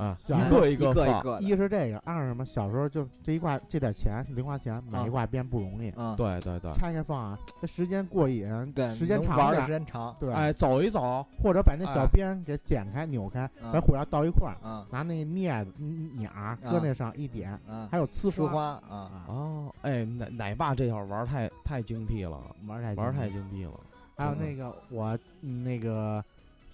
[0.00, 2.44] 啊，小一个一个放一个的，一是这个，二是什么？
[2.44, 18.62] 小时候就这一挂这点钱零花钱买一啊挂鞭不容易，嗯，对对对，拆开放啊，这时间过瘾，对，时间长能玩儿的点时间长，对，哎，走一走，或者把那小哎鞭给剪开、扭开，嗯把火药倒一块儿，嗯拿那镊子、嗯鸟儿搁那上一点，嗯，还有呲呲花花。
[18.62, 23.72] 啊，啊，哦，哎，奶奶爸这会玩儿太太精辟了，玩儿太玩儿太精精辟了。
[24.16, 26.22] 还有那个我嗯那个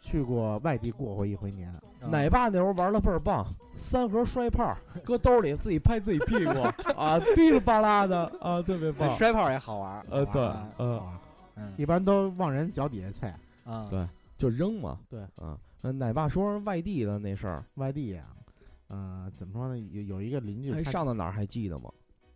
[0.01, 1.81] 去过外地过过一回年，嗯
[2.11, 6.53] 奶爸那时候玩的倍儿棒，三盒摔炮， 搁兜里自己拍自己屁股
[6.97, 9.15] 啊，噼里啪啦的啊，特别棒那。
[9.15, 11.21] 摔炮也好玩儿，呃，对好玩儿，呃，啊
[11.57, 13.39] 嗯一般都往人脚底下踩。
[13.65, 14.07] 啊，对
[14.39, 14.99] 就扔嘛。
[15.11, 18.25] 对，啊，那奶爸说说外地的那事儿，外地呀，
[18.91, 19.79] 嗯，怎么说呢？
[19.93, 21.91] 有有一个邻居，上到哪儿还记得吗？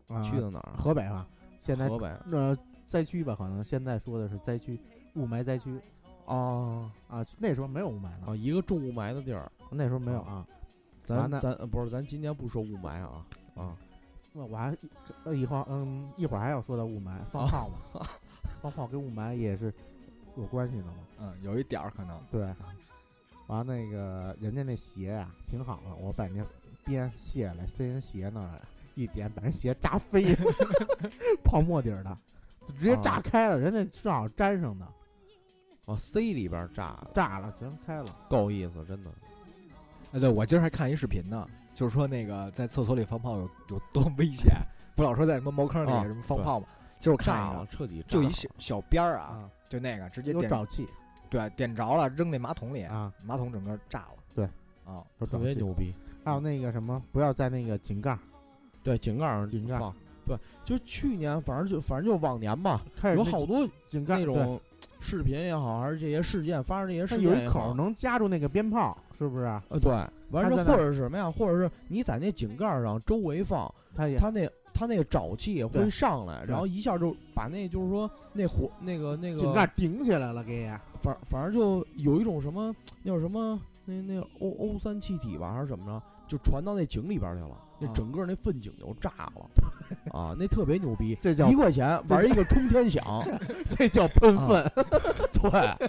[0.09, 0.73] 啊去到哪儿？
[0.77, 1.27] 河北吧，
[1.59, 2.09] 现在河北。
[2.33, 2.57] 呃
[2.87, 4.81] 灾区吧，可能现在说的是灾区，
[5.15, 5.79] 雾霾灾区
[6.25, 9.51] 哦啊，那时候没有雾霾呢，啊，一个重雾霾的地儿。
[9.71, 10.47] 那时候没有啊。
[11.05, 13.77] 咱咱呃不是，咱今天不说雾霾啊啊，
[14.33, 14.77] 那我还
[15.25, 18.07] 呃以后嗯一会儿还要说到雾霾放炮嘛，
[18.63, 19.73] 放炮跟雾霾也是
[20.37, 20.95] 有关系的嘛。
[21.19, 22.55] 嗯，有一点儿可能，对，
[23.49, 26.45] 完那个人家那鞋啊挺好的，我把那
[26.85, 28.61] 边卸下来塞人鞋那儿，
[28.95, 30.37] 一点把人鞋扎飞，
[31.43, 32.17] 泡沫底儿的，
[32.67, 34.87] 就直接炸开了，人家正好粘上的，
[35.87, 38.05] 哦塞里边炸了，炸了全开了。
[38.29, 39.11] 够意思，真的。
[40.12, 44.53] 哎，对我今儿还看一视频呢，就是说那个在厕所里放炮有有多危险，
[44.96, 46.66] 不老说在什么茅坑里啊什么放炮嘛？
[46.99, 50.88] 就是我看炸了，一个，彻底炸就一小小边儿啊，啊，就那个直接点有沼气
[51.31, 54.16] 对点着了，扔那马桶里，啊，马桶整个炸了。
[54.35, 54.44] 对，
[54.85, 55.44] 啊，特有沼气。
[55.44, 55.94] 别牛逼。
[56.25, 58.18] 还有那个什么，不要在那个井盖儿
[58.83, 59.94] 对，井盖上井盖放。
[60.27, 64.61] 对，就去年，反正就反正就往年吧，开始那有好多井盖对那种
[65.01, 69.45] 视频也好，还是这些事件发生这些它事有一口儿，能夹住那个鞭炮，是不是？
[69.69, 69.91] 呃，对，
[70.31, 71.31] 完事它在那或者是什么呀？
[71.31, 89.51] 或者是你在那井盖上周围放，它也它那它那个沼气也会对上来，对然后一下就把那就是说那火那个那个井盖个，顶起来了，给反反正就有一种什么那叫什么那那欧欧三气体吧，还是怎么着，就传到那井里边去了，那啊整个那粪井就炸了，
[90.12, 93.03] 啊，那特别牛逼，这叫一块钱玩一个冲天响，
[93.77, 94.73] 这叫喷啊粪。
[95.33, 95.88] 对，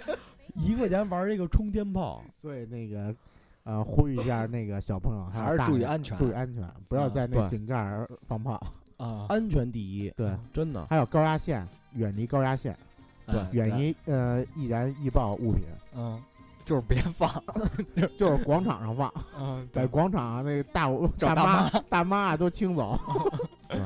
[0.54, 3.14] 一块钱玩一个冲天炮，所以那个
[3.64, 8.60] 呃，呼吁一下那个小朋友，还是注意安全注意安全，不要啊在那井盖儿放炮。
[8.98, 12.76] 啊，安全第一，对，真的，还有高压线，远离高压线，
[13.26, 15.64] 对远离呃易燃易爆物品，
[15.96, 16.20] 嗯，
[16.64, 17.28] 就是别放，
[17.96, 22.98] 就就是广场上放， 嗯，在广场上那个大大妈大妈啊都清走。
[23.68, 23.80] 对，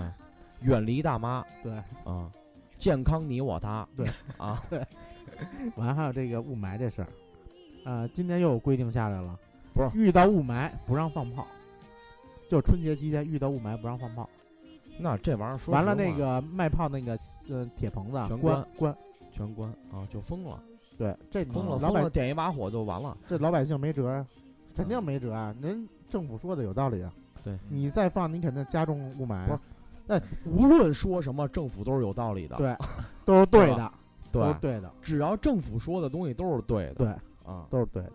[0.62, 1.72] 远离大妈对，
[2.04, 2.30] 啊，
[2.78, 4.84] 健康你我他，对啊，对
[5.76, 7.08] 完还有这个雾霾这事儿，
[7.84, 9.38] 呃，今年又有规定下来了，
[9.74, 11.46] 不是遇到雾霾不让放炮，
[12.50, 14.28] 就春节期间遇到雾霾不让放炮。
[14.98, 17.18] 那这玩意儿说完了，那个卖炮那个
[17.50, 18.96] 呃铁棚子啊关关，
[19.36, 20.58] 全关啊，就封了，
[20.96, 23.14] 对，这封了，老百封了，点一把火就完了。
[23.28, 24.24] 这老百姓没辙呀，
[24.74, 25.54] 肯定没辙啊！
[25.60, 27.12] 您政府说的有道理啊，
[27.44, 29.46] 对，你再放，你肯定加重雾霾
[30.06, 32.56] 那，无论说什么，政府都是有道理的。
[32.56, 32.74] 对
[33.26, 33.92] 都是对对的，
[34.32, 36.94] 都是对，对的，只要政府说的东西都是对的。
[36.94, 37.06] 对，
[37.44, 38.12] 啊，都是对的。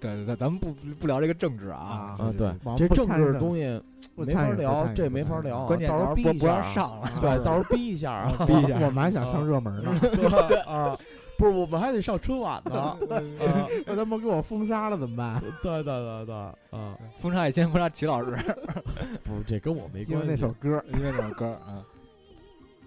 [0.00, 3.80] 对对对，咱们不不聊这个政治啊，啊啊，对这政治东西
[4.14, 9.98] 没法聊，这没法聊啊，关键到时候逼不不让一下啊，上了， 对，到时候逼一下啊， 逼一下我们还想上热门呢，
[10.48, 10.96] 对啊，
[11.38, 12.96] 不是，我们还得上春晚呢，啊，
[13.86, 15.42] 那他妈给我封杀了怎么办？
[15.62, 16.34] 对对对对，
[16.78, 18.30] 啊，封杀也先封杀齐老师，
[19.24, 21.82] 不是，这跟我没因为关系，那首歌，因为那首歌啊。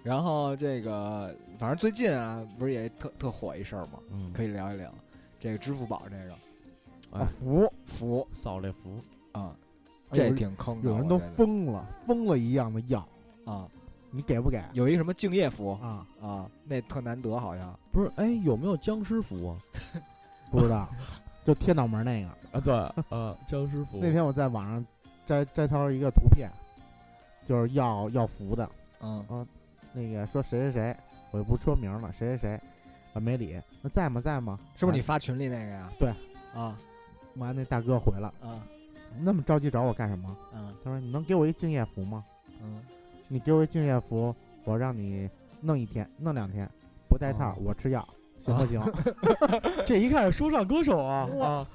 [0.04, 3.94] 然后这个，反正最近啊，不是也特特火一事儿吗？
[4.14, 4.94] 嗯，可以聊一聊
[5.40, 6.38] 这个支付宝这个哎
[7.20, 9.00] 啊，服，服扫雷服，
[9.32, 9.56] 啊，
[10.12, 10.90] 这挺坑的。
[10.90, 13.00] 有人都疯了，疯了一样的要，
[13.46, 13.68] 啊，
[14.12, 14.62] 你给不给？
[14.74, 15.72] 有一个什么敬业福？
[15.82, 17.78] 啊，啊，那特难得，好像。
[17.92, 19.58] 不是，哎，有没有僵尸服啊？
[20.52, 20.90] 不知道，
[21.46, 22.28] 就贴脑门那个。
[22.52, 22.74] 啊，对，
[23.18, 24.86] 啊，僵尸服，那天我在网上
[25.26, 26.50] 摘摘抄一个图片，
[27.48, 28.70] 就是要要服的，
[29.02, 29.48] 嗯。
[29.94, 30.98] 那个说谁谁谁，
[31.32, 32.62] 我就不说名了，谁谁谁，
[33.14, 34.20] 啊没理，那在吗？
[34.20, 34.60] 在吗？
[34.76, 35.90] 是不是你发群里那个呀？
[35.98, 36.10] 对。
[36.54, 36.78] 啊
[37.38, 38.62] 完那大哥回了，啊
[39.22, 40.36] 那么着急找我干什么？
[40.54, 42.24] 嗯他说你能给我一敬业福吗？
[42.62, 42.82] 嗯，
[43.28, 45.30] 你给我一敬业福，我让你
[45.62, 46.70] 弄一天，弄两天，
[47.08, 48.06] 不带套，哦我吃药，
[48.40, 48.82] 行不行？
[49.86, 51.68] 这一看是说唱歌手啊啊，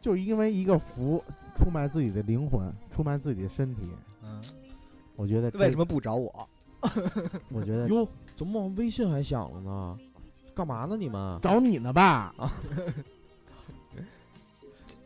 [0.00, 1.22] 就因为一个福，
[1.56, 3.82] 出卖自己的灵魂，出卖自己的身体，
[4.22, 4.40] 嗯，
[5.16, 5.76] 我觉得为什？
[5.76, 6.48] 么不找我？
[7.50, 9.98] 我觉得哟，怎么我微信还响了呢？
[10.54, 11.40] 干嘛呢你们？
[11.42, 12.32] 找你呢吧？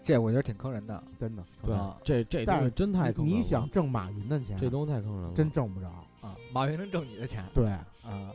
[0.08, 1.02] 这我觉得挺坑人的。
[1.20, 5.86] 真的，对啊，这这东西但是真太坑人了你想挣马云的钱，这东西太坑人了，真挣不着。
[6.22, 8.32] 啊，马云能挣你的钱对，啊？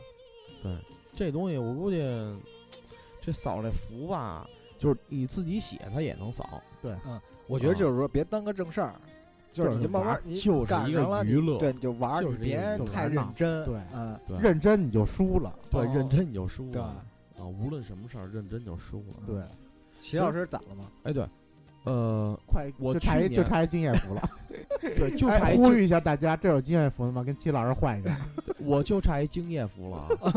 [0.62, 0.78] 对
[1.16, 1.98] 这东西我估计
[3.20, 8.94] 这扫这福吧，就是你自己写他也能扫，对，嗯我觉得就是说，别当个正事儿，
[9.52, 13.64] 就是你就慢慢玩你就是一个赶上了，娱乐你对，你就玩儿，就是你别太玩闹认真。
[13.64, 15.52] 对嗯，对认真你就输了。
[15.72, 16.80] 对，哦认真你就输对。
[16.80, 17.04] 了
[17.36, 19.14] 啊，无论什么事儿，认真就输了。
[19.26, 19.42] 对，
[20.00, 20.84] 齐老师攒了吗？
[21.02, 21.28] 哎对，
[21.84, 24.22] 呃，快我就差一就差一敬业福了。
[24.80, 27.22] 对，就呼吁一下大家，这有敬业福的吗？
[27.22, 28.10] 跟齐老师换一个。
[28.60, 30.32] 我就差一经验服了啊，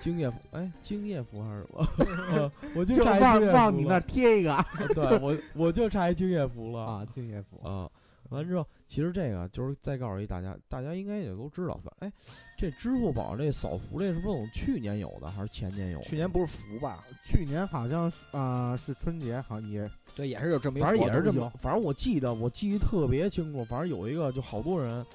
[0.00, 1.88] 敬业福，哎，经验服还是什么？
[2.34, 7.66] 呃我就就差一往敬业福了往你那贴一个对我我就差一经验服了啊，经验服。
[7.68, 7.88] 啊。
[8.30, 12.12] 完之后，其实这个就是再告诉一大家，大家应该也都知道，反哎，
[12.58, 16.04] 这支付宝这扫福这是不是从去年有的还是前年有的？
[16.04, 17.04] 去年不是福吧？
[17.24, 25.06] 去年好像是啊、是春节，好像也对，也是有这么一个反正也是这么，反正我记得我记得特别清楚，反正有一个就好多人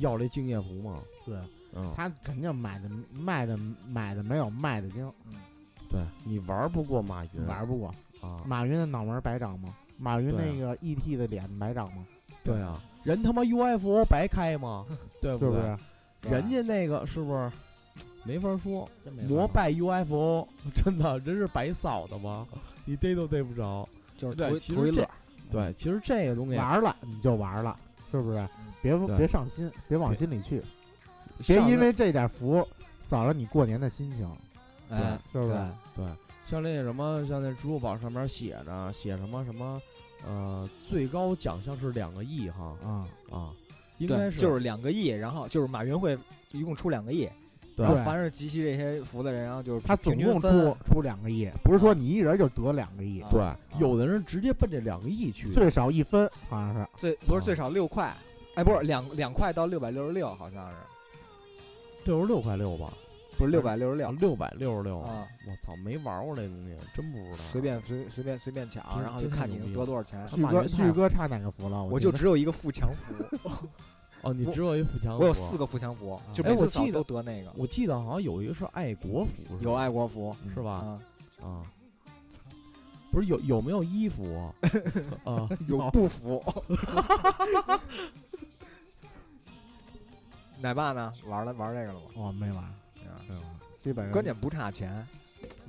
[0.00, 1.36] 要这敬业福嘛，对
[1.72, 5.34] 嗯，他肯定买的卖的买的没有卖的精，嗯
[5.88, 7.94] 对你玩不过马云，玩不过。
[8.20, 9.74] 啊，马云的脑门儿白长吗？
[9.96, 12.04] 马云那个 ET 的脸白长吗？
[12.44, 14.84] 对啊，人他妈 UFO 白开吗？
[15.22, 15.54] 对不对？
[15.54, 15.78] 是不是？
[16.28, 17.50] 人家那个是不是
[18.24, 18.88] 没法说？
[19.04, 22.46] 真没法摩拜 UFO 真的人是白扫的吗？
[22.84, 23.88] 你逮都逮不着。
[24.16, 25.08] 就是对图一图一乐其实这。
[25.50, 27.74] 对，其实这个东西玩了你就玩了，
[28.10, 28.48] 是不是？
[28.82, 30.62] 别对别上心，别往心里去，
[31.46, 32.66] 别因为这点福
[32.98, 34.30] 扫了你过年的心情，
[34.90, 35.54] 哎，是不是？
[35.96, 36.04] 对，
[36.46, 39.80] 像那什么，像那支付宝上面写着写什么什么，
[40.26, 43.50] 呃，最高奖项是两个亿哈啊，啊，
[44.00, 46.18] 应该是就是两个亿，然后就是马云会
[46.52, 47.28] 一共出两个亿，
[47.76, 56.88] 对然后凡是集齐这些福的人，然后就是他总共平均分出出两个亿，不是说你一人就得两个亿，啊对，有的人直接奔这两个亿去的，最少一分，好像是。
[56.96, 58.12] 最不是最少六块，
[58.54, 60.76] 哎，不是两两块到六百六十六，好像是
[62.04, 62.92] 六十六块六吧，
[63.40, 65.26] 不是六百六十六六百六十六，啊？
[65.48, 67.36] 我操，没玩过这东西，真不知道。
[67.38, 70.28] 随便随随便随便抢，然后就看你能得多少钱。
[70.28, 71.82] 旭哥，旭哥差哪个服了？
[71.82, 73.38] 我就只有一个富强服，
[74.20, 75.56] 哦，你只有一富强，我有四。
[75.56, 77.50] 个富强服，就哎每次扫我记得都得那个。
[77.56, 80.98] 我记得好像有一个是爱国服，有爱国服是吧？
[81.40, 81.64] 啊，啊，
[83.10, 84.52] 不是有有没有衣服啊？
[85.24, 86.44] 啊，有布服。
[90.60, 91.10] 奶爸呢？
[91.26, 92.00] 玩了玩这个了吗？
[92.14, 92.74] 我没玩，没玩，
[93.82, 95.06] 基本上关键不差钱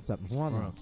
[0.04, 0.72] 怎么说呢嗯？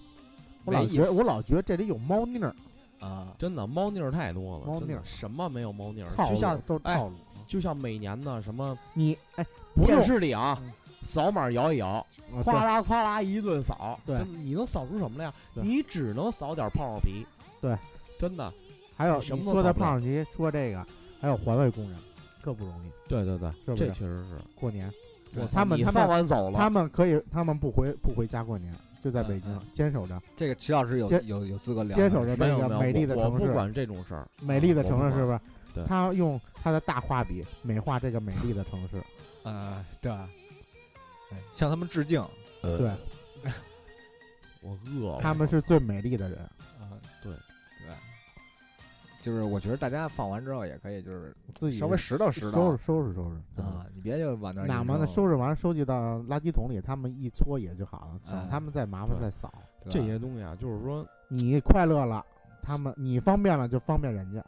[0.64, 2.54] 我老觉得没意思我老觉得这里有猫腻儿，
[2.98, 6.10] 啊，真的猫腻儿太多了，真的猫腻儿什么没有猫腻儿？
[6.16, 7.14] 套路就像哎都是套路。
[7.46, 10.72] 就像每年的什么你哎，不电用视里啊嗯，
[11.02, 15.34] 扫码摇一摇，啊哗啦哗啦一顿扫，对真的你能扫出什么来呀？
[15.54, 17.26] 对你只能扫点泡泡皮，
[17.60, 17.76] 对，
[18.18, 18.52] 真的，
[18.96, 20.86] 还有什么你说的都扫不了胖吉说这个，
[21.20, 21.98] 还有环卫工人，
[22.42, 22.90] 特不容易。
[23.08, 24.40] 对对对，是不是这确实是。
[24.54, 24.92] 过年，
[25.36, 31.94] 我他们他们完走了，他们可以，他们不回不回家过年，就在嗯北京嗯坚守着这个齐老师有坚有有资格聊。
[31.96, 35.40] 坚守着没有没有这个美丽的我城市，我不管这种事儿，美丽的城市是不是？
[35.72, 39.00] 对他用他的大画笔美化这个美丽的城市。
[39.44, 40.28] 嗯，对，哎
[41.54, 42.22] 向他们致敬。
[42.60, 42.90] 对，
[44.60, 46.38] 我饿了，他们是最美丽的人。
[49.20, 55.06] 就是我觉得大家放完之后也可以，就是自己稍微拾掇拾掇收拾收拾收拾啊，你别就往那哪么呢？
[55.06, 59.52] 收拾完收集到垃圾桶里，他们一搓也就好了，省哎他们再麻烦再扫。
[59.88, 62.24] 这些东西啊，就是说，你快乐了，
[62.62, 64.44] 他们你方便了就方便人家。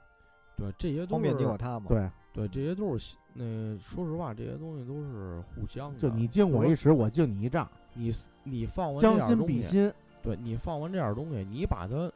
[0.57, 1.87] 对这些都方便你我他嘛。
[1.89, 3.45] 对，对，这些都是那
[3.79, 5.99] 说实话，这些东西都是互相的。
[5.99, 9.93] 就你敬我一尺，我敬你一丈，你你放完将心比心。
[10.23, 12.13] 对你放完这点东西，你把它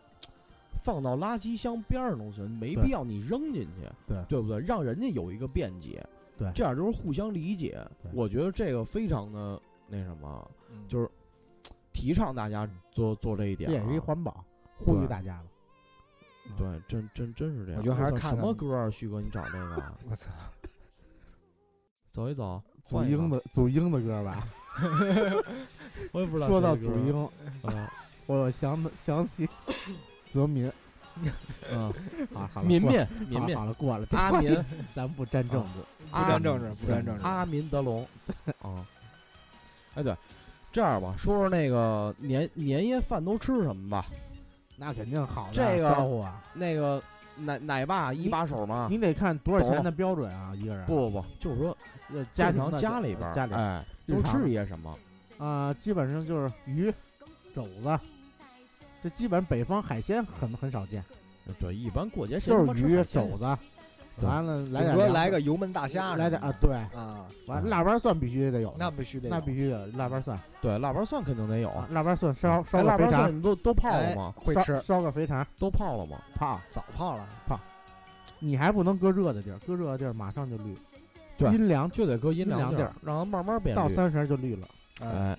[0.86, 4.60] 放到垃圾箱边上都行，没必要你扔进去，对对不对？
[4.60, 6.06] 让人家有一个便捷，
[6.38, 7.84] 对这样就是互相理解。
[8.12, 11.10] 我觉得这个非常的那什么，嗯，就是
[11.92, 13.72] 提倡大家做做这一点、啊。
[13.72, 14.44] 这也是一环保，
[14.78, 15.44] 呼吁大家了。
[16.56, 17.80] 对，真真真是这样。
[17.80, 20.30] 我觉得还是看什么歌啊，旭哥，你找这个啊 我操，
[22.12, 22.62] 走一走。
[22.86, 24.46] 祖英的祖英的歌吧。
[26.12, 27.28] 我也不知道说到祖英，
[27.62, 27.92] 啊，
[28.26, 29.48] 我想想起
[30.36, 30.70] 泽民。
[31.72, 31.92] 嗯，
[32.34, 34.04] 好，好民民民民好好了，过了。
[34.04, 34.54] 这阿民
[34.94, 35.80] 咱不沾政治。
[36.10, 37.22] 不沾政治，不沾政治。
[37.24, 38.06] 阿民德龙
[38.60, 38.86] 啊。
[39.94, 40.14] 哎，对，
[40.70, 44.04] 这样吧，说说那个年年夜饭都吃什么吧？
[44.76, 46.42] 那肯定好的这个招呼啊！
[46.52, 47.02] 那个
[47.34, 48.86] 奶奶爸一把手嘛？
[48.90, 50.84] 你得看多少懂钱的标准啊，一个人。
[50.84, 51.74] 不不不，就是说
[52.12, 54.94] 呃，家庭的家里边儿，家里哎，都吃些什么？
[55.38, 56.92] 啊，基本上就是鱼、
[57.54, 57.98] 肘子，
[59.06, 61.00] 这基本北方海鲜很很少见，
[61.60, 63.58] 对，一般过节谁他妈就是鱼、海鲜肘子，
[64.18, 71.70] 对完了来顶点凉菜来个油焖大虾什么的，来点啊，对，啊，完了腊八蒜必须得有，那必须得有那必须得有腊八蒜，对，腊八蒜肯定得有。
[71.70, 74.34] 啊腊八蒜烧烧哎腊八个肥肠，蒜你都都泡了哎吗？
[74.34, 76.18] 烧会吃，烧个肥肠都泡了吗？
[76.34, 77.60] 泡，早泡了，泡
[78.40, 80.74] 你还不能搁热的地儿，搁热的地儿马上就绿，
[81.38, 83.78] 对阴凉就得搁阴凉地儿让它慢慢变绿。
[83.78, 84.66] 到三十就绿了，
[84.98, 85.38] 哎，哎，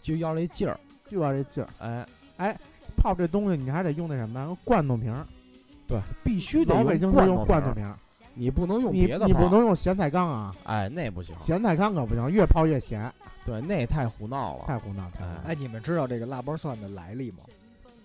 [0.00, 0.78] 就要这劲儿。
[1.10, 1.68] 就要这劲儿。
[1.80, 2.06] 哎
[2.38, 2.58] 哎，
[3.02, 5.26] 泡这东西你还得用那什么罐头瓶儿，
[5.88, 7.94] 对，必须得老北京都用罐头瓶儿罐头瓶，
[8.34, 11.36] 你不能用你别的你不泡能用咸菜缸啊，哎，那不行。
[11.38, 13.12] 咸菜缸可不行，越泡越咸，
[13.44, 14.64] 对，那太胡闹了。
[14.66, 15.40] 太胡闹太胡闹。
[15.44, 17.38] 哎，你们知道这个腊八蒜的来历吗？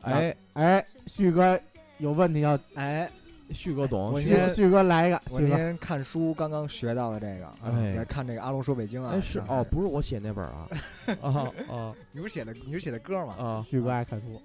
[0.02, 1.60] 哎，哎，旭哥
[2.00, 3.10] 有问题要哎，
[3.52, 4.10] 旭哥懂。
[4.20, 10.68] 旭我先旭旭哥来一个，我那旭哥天看书刚刚学到的这个，哎来看这个《阿龙说北京》啊，哎是哦，不是我写那本儿啊，
[11.22, 13.36] 啊啊你不是写的你是写的歌吗？
[13.38, 13.66] 啊！
[13.70, 14.42] 旭哥爱看书，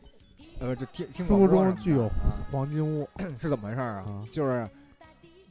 [0.59, 3.09] 呃，就听听书广播什么的中具有啊，黄金屋
[3.41, 4.05] 是怎么回事儿啊？
[4.07, 4.25] 啊？
[4.31, 4.69] 就是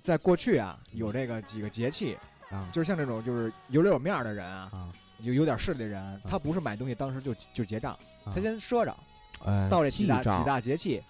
[0.02, 2.18] 在过去啊，有这个几个节气，
[2.50, 2.70] 啊。
[2.72, 7.94] 就是像这种就是有脸有面儿的人啊，啊，有有点势力的人，他不是买东西当时就就结账，
[8.24, 8.32] 啊。
[8.34, 8.96] 他先赊着，
[9.46, 11.04] 哎，到这几大几大节气，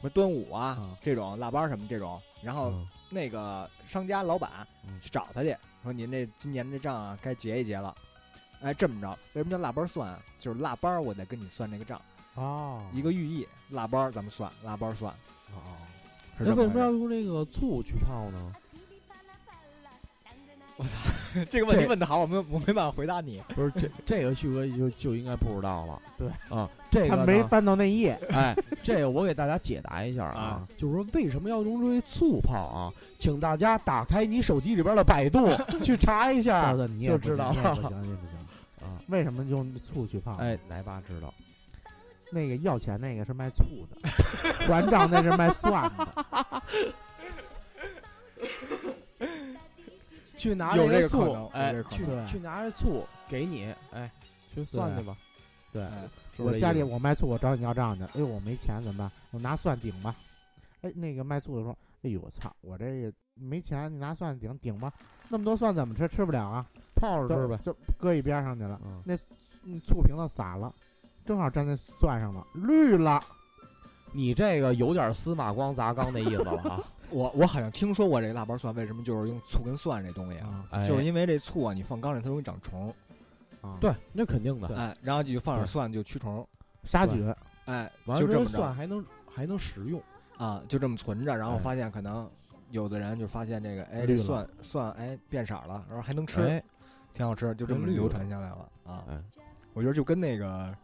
[0.00, 4.98] 什么端午啊啊这种腊八什么这种，然后嗯那个商家老板嗯。
[5.00, 7.92] 去找他去，说您这今年这账啊该结一结了。
[8.62, 10.22] 哎，这么着，为什么叫腊八蒜啊？
[10.38, 12.00] 就是腊八，我再跟你算这个账，
[12.34, 13.46] 哦，一个寓意。
[13.70, 15.14] 腊八咱们算，腊八算，
[15.54, 15.62] 哦，
[16.38, 18.52] 那为什么要用这个醋去泡呢？
[20.76, 20.90] 我操
[21.48, 23.40] 这个问题问的好，我没我没办法回答你。
[23.54, 26.02] 不是这这个旭哥就就应该不知道了。
[26.18, 32.92] 对啊，这他个呢没翻到那页，哎，这个我给大家解答一下啊啊，就是说为什么要用这醋泡啊？
[33.20, 35.48] 请大家打开你手机里边的百度
[35.84, 38.36] 去查一下就知道了行，你也不行。
[38.80, 38.98] 啊。
[39.06, 40.34] 为什么用醋去泡？
[40.40, 41.32] 哎，来吧知道。
[42.30, 44.08] 那个要钱那个是卖醋的，
[44.66, 46.62] 还账那是卖蒜的。
[50.36, 54.10] 去拿有这个醋哎这个，可去能去拿着醋给你，哎，
[54.54, 55.14] 去算去吧。
[55.70, 58.02] 对，哎是不我家里意思我卖醋，我找你要账去。
[58.04, 59.12] 哎呦，我没钱怎么办？
[59.32, 60.16] 我拿蒜顶吧。
[60.80, 64.90] 哎，那个卖醋的说：“哎呦，我操，我这也没钱，你拿蒜顶顶吧。
[65.28, 66.08] 那么多蒜怎么吃？
[66.08, 66.64] 吃不了啊，
[66.96, 67.58] 泡着吃呗。
[67.62, 68.80] 就搁一边上去了。
[68.82, 69.02] 嗯，
[69.64, 70.72] 嗯醋瓶子洒了，
[71.30, 73.22] 正好沾在蒜上了，绿了。
[74.10, 76.82] 你这个有点司马光砸缸那意思了啊。
[77.08, 82.92] 我我好像听说过这个腊八蒜为什么就是用醋跟蒜这东西啊，就是因为这醋啊，你放缸里它容易长虫，
[83.60, 84.74] 啊，，对，那肯定的。
[84.74, 86.44] 哎，然后你就放点蒜就驱虫，
[86.82, 87.24] 杀菌
[87.66, 90.02] 哎，完了之后就这么着蒜还能还能食用。
[90.36, 92.28] 啊，就这么存着，然后哎发现可能
[92.72, 96.60] 有的人就发现这个，哎，绿了这蒜蒜哎变色了，然后还能吃，哎
[97.14, 99.04] 挺好吃，就这么真绿流传下来了啊。
[99.08, 99.22] 哎，
[99.74, 100.76] 我觉得就跟那个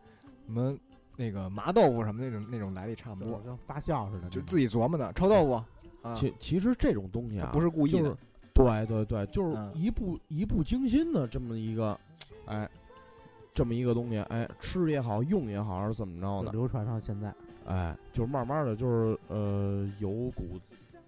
[0.47, 0.77] 什么
[1.17, 5.53] 那个麻豆腐什么那种那种来历差不多，跟发酵似的，就自己琢磨的臭豆腐
[6.03, 7.99] 啊，其其实这种东西啊，不是故意的。
[7.99, 8.17] 就是，
[8.55, 9.73] 对对对，就是嗯。
[9.75, 11.99] 一步一步精心的这么一个，
[12.47, 12.69] 哎，
[13.53, 17.35] 这么一个东西，哎，吃也好，用也好，还是怎么着的，流传到现在。
[17.67, 20.61] 哎，就是慢慢的就是呃，由古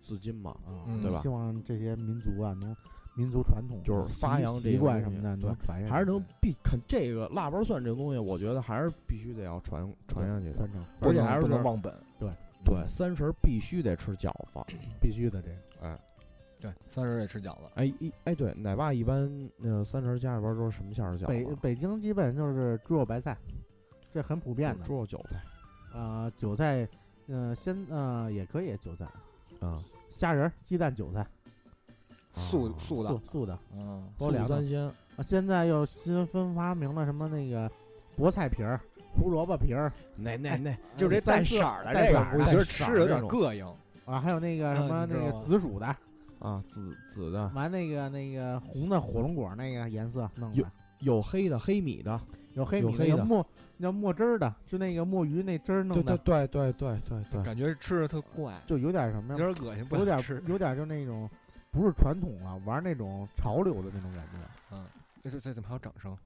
[0.02, 1.00] 至今嘛，啊，嗯。
[1.00, 1.20] 对吧？
[1.20, 2.74] 希望这些民族啊，能
[3.18, 10.54] 民族传统就是发扬这习惯什么的，对能传下，还是能必肯这个腊八蒜这个东西，我觉得还是必须得要传传下去。
[11.00, 12.30] 而且还是不能忘本，对
[12.64, 14.60] 对，三十儿必须得吃饺子。
[15.02, 15.88] 必须的这个。
[15.88, 15.98] 哎
[16.60, 17.70] 对，三十得吃饺子。
[17.74, 19.30] 哎一哎对，奶爸一般
[19.62, 21.26] 呃三十儿家里边都是什么馅儿的饺子？
[21.26, 23.36] 北北京基本就是猪肉白菜，
[24.12, 24.84] 这很普遍的。
[24.84, 25.40] 猪肉韭菜
[25.96, 26.88] 啊，韭菜，
[27.28, 29.06] 呃，先呃也可以韭菜，
[29.60, 31.24] 啊，虾仁儿、鸡蛋、韭菜，
[32.38, 33.58] 素啊素的素，素的。
[33.74, 34.82] 嗯，素包两三鲜，
[35.16, 37.70] 啊，现在又新分发明了什么那个
[38.16, 38.80] 菠菜皮儿、
[39.12, 43.66] 胡萝卜皮儿那那那就这带色儿的这个，带色儿我觉得吃有点膈应。
[44.04, 45.86] 啊，还有那个什么那个紫薯的，
[46.38, 50.70] 啊紫紫的，完那个那个红的火龙果那个颜色弄有的，
[51.00, 52.18] 有黑的黑米的，
[52.54, 53.46] 有黑米的那个墨
[53.78, 60.18] 叫墨汁儿的，就那个墨鱼那汁儿弄对对的，对对对对对，感觉吃着特怪，就有点什么呀，有点恶心，不有点。
[60.46, 61.28] 有点就那种
[61.70, 64.38] 不是传统了，玩那种潮流的那种感觉。
[64.72, 64.84] 嗯，
[65.22, 66.16] 这这这怎么还有掌声？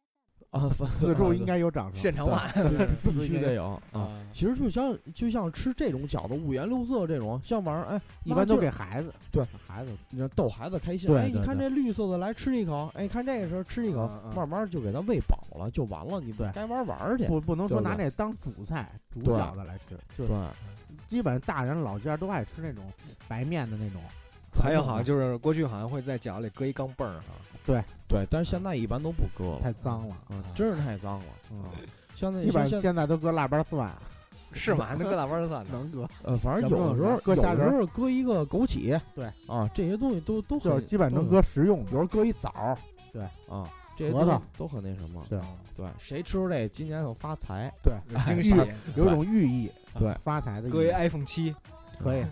[0.51, 2.51] 啊，反此处应该有掌声，现场版
[3.03, 4.11] 必须应该有得有啊。
[4.35, 11.09] 其实就像就像吃这种饺子，五颜六色这种，像玩儿哎，一般都给孩子，对孩子你要逗孩子开心。
[11.17, 12.91] 哎，对对你看这绿色的，来吃一口。
[12.95, 16.21] 哎，看这个时候吃一口慢慢就给他喂饱了，就完了。
[16.21, 17.27] 你对该玩玩儿去。
[17.27, 20.27] 不不能说拿这当主菜煮对饺子来吃，对，
[21.07, 22.85] 基本大人老家都爱吃那种
[23.27, 24.03] 白面的那种。
[24.61, 27.27] 还有好像就是过去好像会在饺子里搁一钢镚儿哈，
[27.65, 31.25] 对对，但是现在一般都不搁了，太脏了，啊，真是太脏了。
[31.51, 31.65] 嗯，
[32.15, 33.91] 像那基本像现在都搁腊八蒜，
[34.53, 34.85] 是吗？
[34.87, 35.71] 还能搁腊八蒜呢？
[35.73, 41.91] 能搁，呃，反正有的时候搁虾仁儿有时候搁一个枸杞，对啊，这些东西都都很就基本能搁食用的。
[41.91, 42.77] 有时候搁一枣儿，
[43.13, 45.25] 对啊，这些核桃都都很那什么。
[45.29, 45.41] 对
[45.77, 47.73] 对，谁吃出这今年就发财。
[47.83, 48.55] 对，有惊喜，
[48.97, 51.55] 有一种寓意，对发财的搁一，iPhone 七，
[51.99, 52.23] 可以。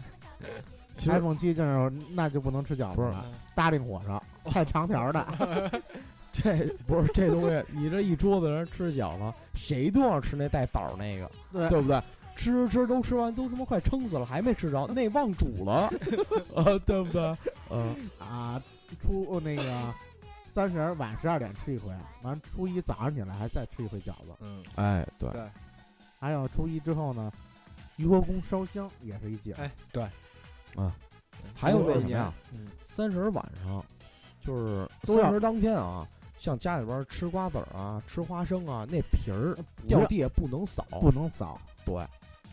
[1.00, 3.24] 其实 iPhone 七就是那就不能吃饺子了，
[3.54, 5.80] 搭令火烧，太长条的。
[6.32, 12.00] 这不是这东西，你这一桌子人吃饺子，谁都要吃那带枣儿那个，对对不对？
[12.36, 15.90] 吃吃都吃完，都他妈快撑死了，还没吃着，那忘煮了，
[16.54, 17.36] 啊，对不对？
[17.70, 18.62] 嗯，啊，
[19.00, 19.62] 初那个
[20.46, 21.92] 三十儿晚十二点吃一回，
[22.22, 25.42] 完初一早上起来还再吃一回饺子，嗯，哎，对，对，
[26.20, 27.30] 还有初一之后呢，
[27.96, 29.52] 鱼火宫烧香也是一景。
[29.58, 30.06] 哎，对，
[30.76, 30.94] 啊，
[31.54, 32.34] 还有那一年那什么呀？
[32.52, 33.84] 嗯，三十儿晚上，
[34.40, 36.06] 就是三十儿当天啊，
[36.38, 39.56] 像家里边吃瓜子儿啊、吃花生啊，那皮儿
[39.86, 42.06] 掉地下不能扫，不能扫，对，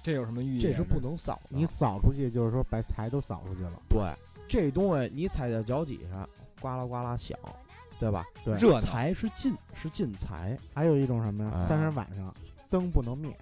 [0.03, 0.61] 这有什么寓意？
[0.61, 0.99] 这是不。
[0.99, 1.49] 能扫的。
[1.49, 3.81] 你扫出去就是说把财都扫出去了。
[3.87, 4.11] 对
[4.47, 6.27] 这东西，你踩在脚底下，
[6.59, 7.37] 呱啦呱啦响，
[7.99, 8.25] 对吧？
[8.43, 10.57] 对热，财是进，是进财。
[10.73, 11.51] 还有一种什么呀？
[11.55, 12.33] 哎三十晚上
[12.69, 13.33] 灯不能灭，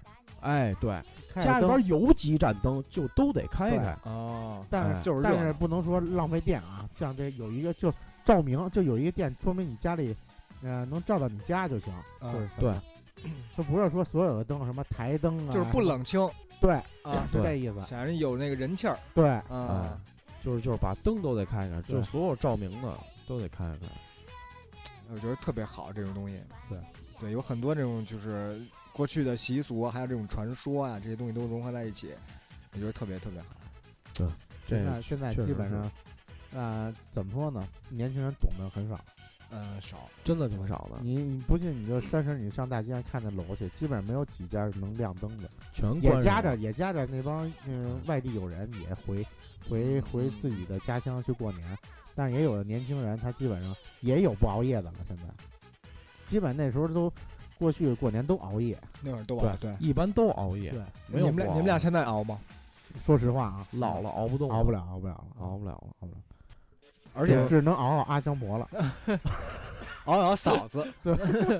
[0.46, 0.90] 哎，对，
[1.28, 3.98] 开着家里边有几盏灯就都得开对开。
[4.04, 6.88] 哦，但是、哎就是热闹但是不能说浪费电啊。
[6.94, 7.92] 像这有一个就
[8.24, 10.14] 照明，就有一个电，说明你家里
[10.62, 11.92] 呃能照到你家就行。
[12.20, 12.74] 啊就是对，
[13.56, 16.20] 就不是说所有的灯什么台灯啊，就是不冷清
[16.60, 16.72] 对，
[17.02, 17.82] 啊，是这意思。
[17.86, 19.98] 显然有那个人气儿对，啊哎。
[20.44, 23.86] 就是就是把灯都得开开，对就所有照明的都得开开。
[25.12, 26.40] 我觉得特别好这种东西。
[26.68, 26.78] 对，
[27.18, 28.60] 对，有很多这种就是
[28.96, 32.14] 过去的习俗啊，还有这种传说啊，这些东西都融合在一起，
[32.72, 33.48] 我觉得特别特别好。
[34.14, 34.26] 对
[34.64, 35.90] 现在现在基本上，
[36.54, 37.68] 呃，怎么说呢？
[37.90, 38.98] 年轻人懂得很少。
[39.50, 40.08] 嗯，少。
[40.24, 45.50] 真的挺少的，你你不信，你就三十，你上大街上看那楼去，基本上没有几家能亮灯的。
[45.74, 49.24] 全也夹着也夹着那帮嗯外地友人也回
[49.68, 51.78] 回回自己的家乡去过年，
[52.14, 54.94] 但是也有的年轻人他基本上也有不熬夜的了。
[55.06, 55.22] 现在，
[56.24, 57.12] 基本那时候都
[57.58, 58.78] 过去过年都熬夜。
[59.00, 59.74] 那会儿都熬对。
[59.80, 60.70] 一般都熬夜。
[60.70, 62.38] 对，没有你们俩不熬你们俩现在熬吗？
[63.04, 65.80] 说实话啊，老了熬不动，熬不了，熬不了 了，熬不了了。
[66.00, 66.12] 熬不了，
[67.14, 68.68] 而且只只能熬熬阿香婆了。
[70.06, 70.86] 熬熬嫂子。
[71.02, 71.14] 对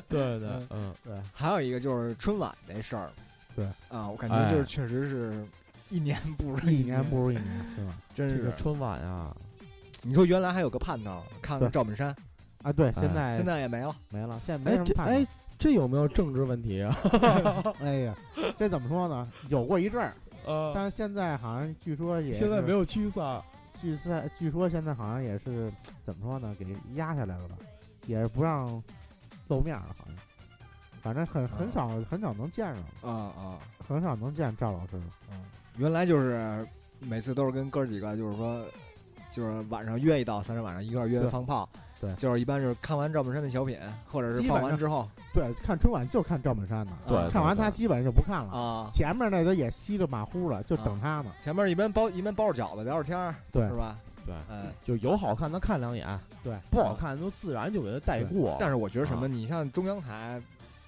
[0.08, 3.10] 对对，嗯，对，还有一个就是春晚那事儿。
[3.54, 5.46] 对啊，我感觉就是确实是
[5.90, 7.44] 一年不如一年年不如一年，
[7.74, 7.98] 是吧？
[8.14, 8.52] 真是个。
[8.52, 9.36] 春晚啊，
[10.02, 12.14] 你说原来还有个盼头，看看对赵本山，
[12.62, 13.94] 啊，对，现在现在也没了。
[14.10, 15.26] 没了，现在没哎什么盼头哎。
[15.58, 16.96] 这有没有政治问题啊？
[17.80, 18.14] 哎呀，
[18.56, 19.30] 这怎么说呢？
[19.48, 23.42] 有过一阵儿，呃，但是现在好像据说也现在没有驱散。
[23.80, 25.70] 据赛，据说现在好像也是
[26.02, 26.56] 怎么说呢？
[26.58, 27.56] 给压下来了吧，
[28.06, 28.82] 也是不让
[29.48, 30.16] 露面了，好像。
[31.02, 35.00] 反正很很少很少能见着，啊啊，很少能见赵老师。
[35.30, 35.44] 嗯，
[35.76, 36.66] 原来就是
[37.00, 38.64] 每次都是跟哥儿几个，就是说，
[39.30, 41.68] 就是晚上约一道三十晚上一块儿约对放炮，
[42.00, 48.52] 对就是一般是看完赵本山的小品，或者是放完之后对，看春晚就看赵本山的，对看完他基本上就不看了。
[48.52, 51.32] 啊，前面那都也稀里马虎了，就等他呢。
[51.42, 53.98] 前面一边包一边包着饺子聊着天儿，对是吧？
[54.26, 56.06] 对，嗯，就有好看的看两眼，
[56.42, 58.56] 对，不好看都自然就给他带过。
[58.60, 60.42] 但是我觉得什么，你像中央台，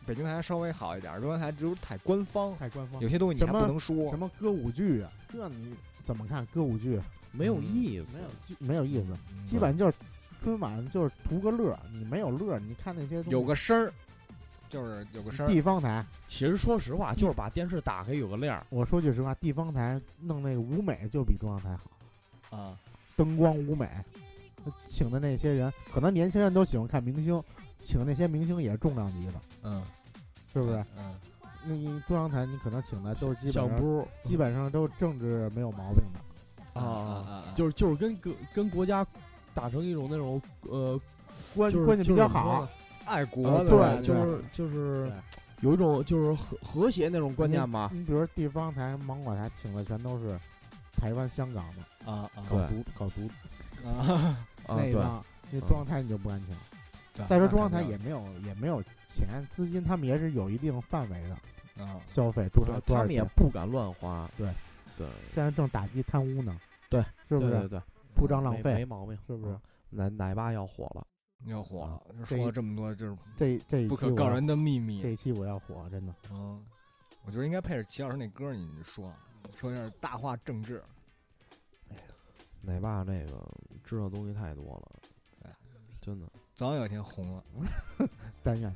[0.05, 3.09] 北京台稍微好一点，中央台就是太官方，太官方有。
[3.09, 4.19] 些东西你还不能说什。
[4.19, 5.11] 么歌舞剧啊？
[5.33, 7.01] 这你怎么看歌舞剧？
[7.31, 8.29] 没有意思，没有
[8.59, 9.93] 没有意思，嗯基本就是
[10.41, 13.93] 春晚就是图个乐，你没有乐，你看那些东西有个声儿，
[14.68, 15.49] 就是有个声儿。
[15.49, 16.05] 地方台。
[16.26, 21.76] 其实说实话，就是把电视打开有个亮儿，我说句实话，地方台弄那个舞美就比中央台
[22.51, 22.78] 好，啊，
[23.16, 23.89] 灯光舞美，
[24.84, 27.43] 请的那些人，可能年轻人都喜欢看明星，
[27.82, 29.82] 请那些明星也是重量级的，嗯，
[30.53, 30.84] 是不是？
[30.97, 31.14] 嗯，
[31.64, 36.20] 那你中央台你可能请的都是基本上基本上都是政治没有毛病的。
[36.74, 39.05] 啊啊啊，就是就是跟跟跟国家
[39.59, 41.01] 打成一种那种呃
[41.57, 42.69] 关就是关系比较好
[43.05, 45.11] 爱国对就是就是
[45.61, 47.91] 有一种就是和和谐那种观念吧。
[47.93, 50.39] 你比如说地方台、芒果台请的全都是
[50.93, 53.29] 台湾、香港的，啊啊搞对独搞独
[53.89, 54.39] 啊，
[54.69, 57.27] 那帮，那中央台你就不敢请。
[57.27, 63.37] 再说中央台也没有也没有钱资金，他们也是有一定范围的啊，消费多少对他们也多少钱。
[63.37, 64.31] 不敢乱花。
[64.37, 64.49] 对
[64.97, 66.57] 对现在正打击贪污呢，
[66.89, 67.51] 对，是不是？
[67.51, 67.81] 对对
[68.19, 69.62] 对，铺张浪费没，毛病，是不是啊？
[69.91, 71.07] 奶奶爸要火了，
[71.47, 75.12] 要火了，说了这么多就是这这一不可告人的秘这密。
[75.12, 76.14] 一期我要火，真的。
[76.31, 76.62] 嗯，
[77.25, 79.14] 我觉得应该配着齐老师那歌，你说
[79.57, 80.83] 说一下大话政治。
[82.61, 83.49] 奶爸那个
[83.85, 85.01] 知道东西太多了
[85.45, 85.57] 哎，
[86.01, 86.27] 真的。
[86.55, 87.45] 早晚有一天红了。
[88.43, 88.75] 但愿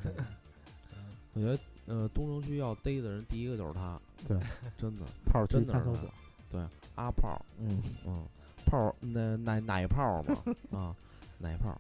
[1.35, 4.01] 我觉得呃，东城区要逮的人，第一个就是他。
[4.27, 4.39] 对，
[4.79, 6.09] 真的炮区真的是他
[6.49, 7.83] 对阿炮，嗯。
[8.07, 8.25] 嗯，
[8.67, 10.37] 炮那奶奶泡嘛
[10.79, 10.95] 啊，
[11.39, 11.77] 奶泡。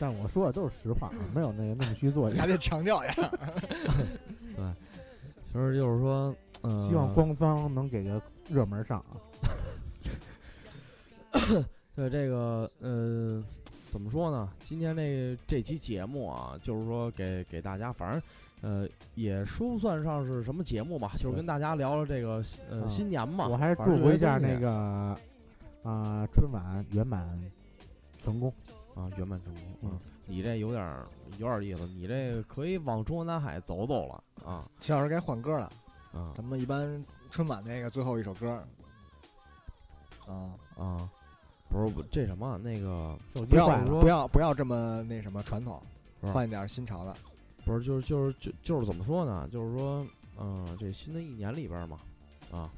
[0.00, 2.42] 但我说的都是实话，没有那个那么虚作假。
[2.42, 3.28] 还得强调一下。
[4.56, 4.64] 对
[5.52, 9.18] 其实就是说，呃，希望官方能给个热门上啊。
[11.96, 13.42] 对这个呃，
[13.90, 14.48] 怎么说呢？
[14.64, 18.22] 今天这这期节目啊，就是说给给大家，反正
[18.60, 22.34] 呃也说不算上是什么节目吧，就是跟大家聊聊这个
[22.70, 23.48] 呃嗯新年嘛。
[23.48, 25.18] 我还是祝福一下那个
[25.88, 27.50] 啊春晚圆满
[28.22, 28.52] 成功。
[28.94, 29.62] 啊圆满成功。
[29.82, 35.72] 嗯啊，你这有点儿有点儿意思，你这可以往中国南海走走了啊齐老师该换歌了，
[36.12, 38.62] 啊咱们一般春晚那个最后一首歌。
[40.26, 41.10] 啊，啊！
[41.70, 45.82] 不是不这什么那个手不要不要不要这么那什么传统，
[46.20, 47.16] 换一点新潮的。
[47.64, 49.48] 不是就是就是就就是怎么说呢？
[49.50, 50.06] 就是说，
[50.38, 52.00] 嗯、这新的一年里边儿嘛，
[52.52, 52.70] 啊，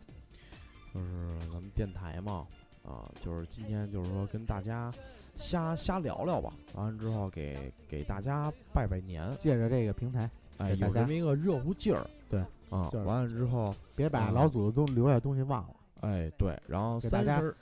[0.94, 2.46] 就是咱们电台嘛，
[2.90, 4.92] 啊，就是今天就是说跟大家
[5.38, 6.52] 瞎瞎聊聊吧。
[6.74, 10.28] 完了之后给给大家拜拜年，借着这个平台，
[10.58, 12.04] 哎，有这么一个热乎劲儿。
[12.28, 17.54] 对，啊，就是完了之后，别把嗯老祖宗留下的东西忘了，哎，对，然后给大家三十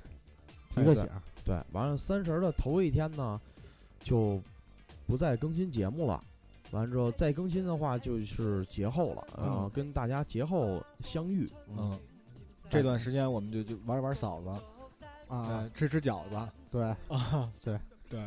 [0.70, 1.22] 提个醒儿。
[1.44, 3.38] 对，完了三十儿的头一天呢，
[4.00, 4.40] 就
[5.06, 6.22] 不再更新节目了。
[6.70, 11.48] 完了之后再更新的话，就是节后了，然后嗯跟大家节后相遇。
[11.76, 11.98] 嗯，
[12.68, 14.50] 这段时间我们就就玩一玩嫂子，
[15.28, 17.52] 啊，呃，吃吃饺子对，啊。
[17.62, 18.20] 对 对。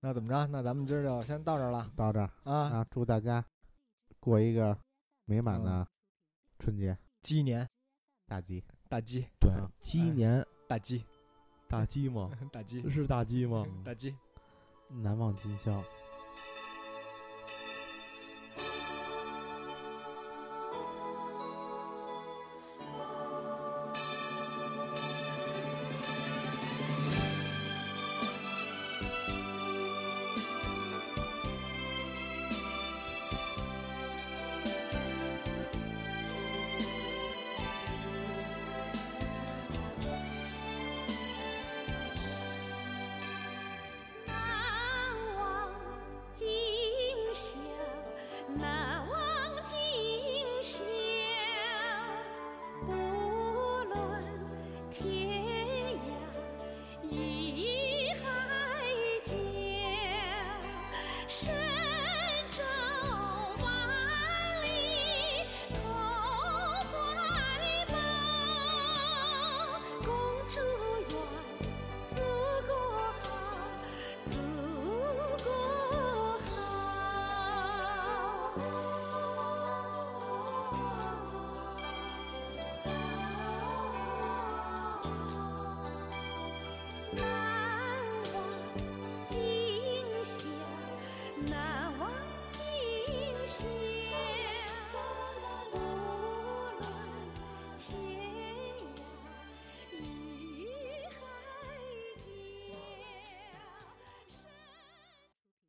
[0.00, 0.46] 那怎么着？
[0.46, 2.54] 那咱们今儿就先到这儿了到这儿啊！
[2.70, 3.44] 啊，祝大家
[4.20, 4.76] 过一个
[5.24, 5.86] 美满的
[6.58, 7.68] 春节鸡年
[8.26, 8.62] 大吉。
[8.88, 11.04] 大鸡对啊，鸡年大鸡
[11.68, 12.30] 大鸡吗？
[12.52, 13.66] 大鸡是大鸡吗？
[13.84, 14.14] 大鸡。
[14.88, 15.82] 难忘今宵。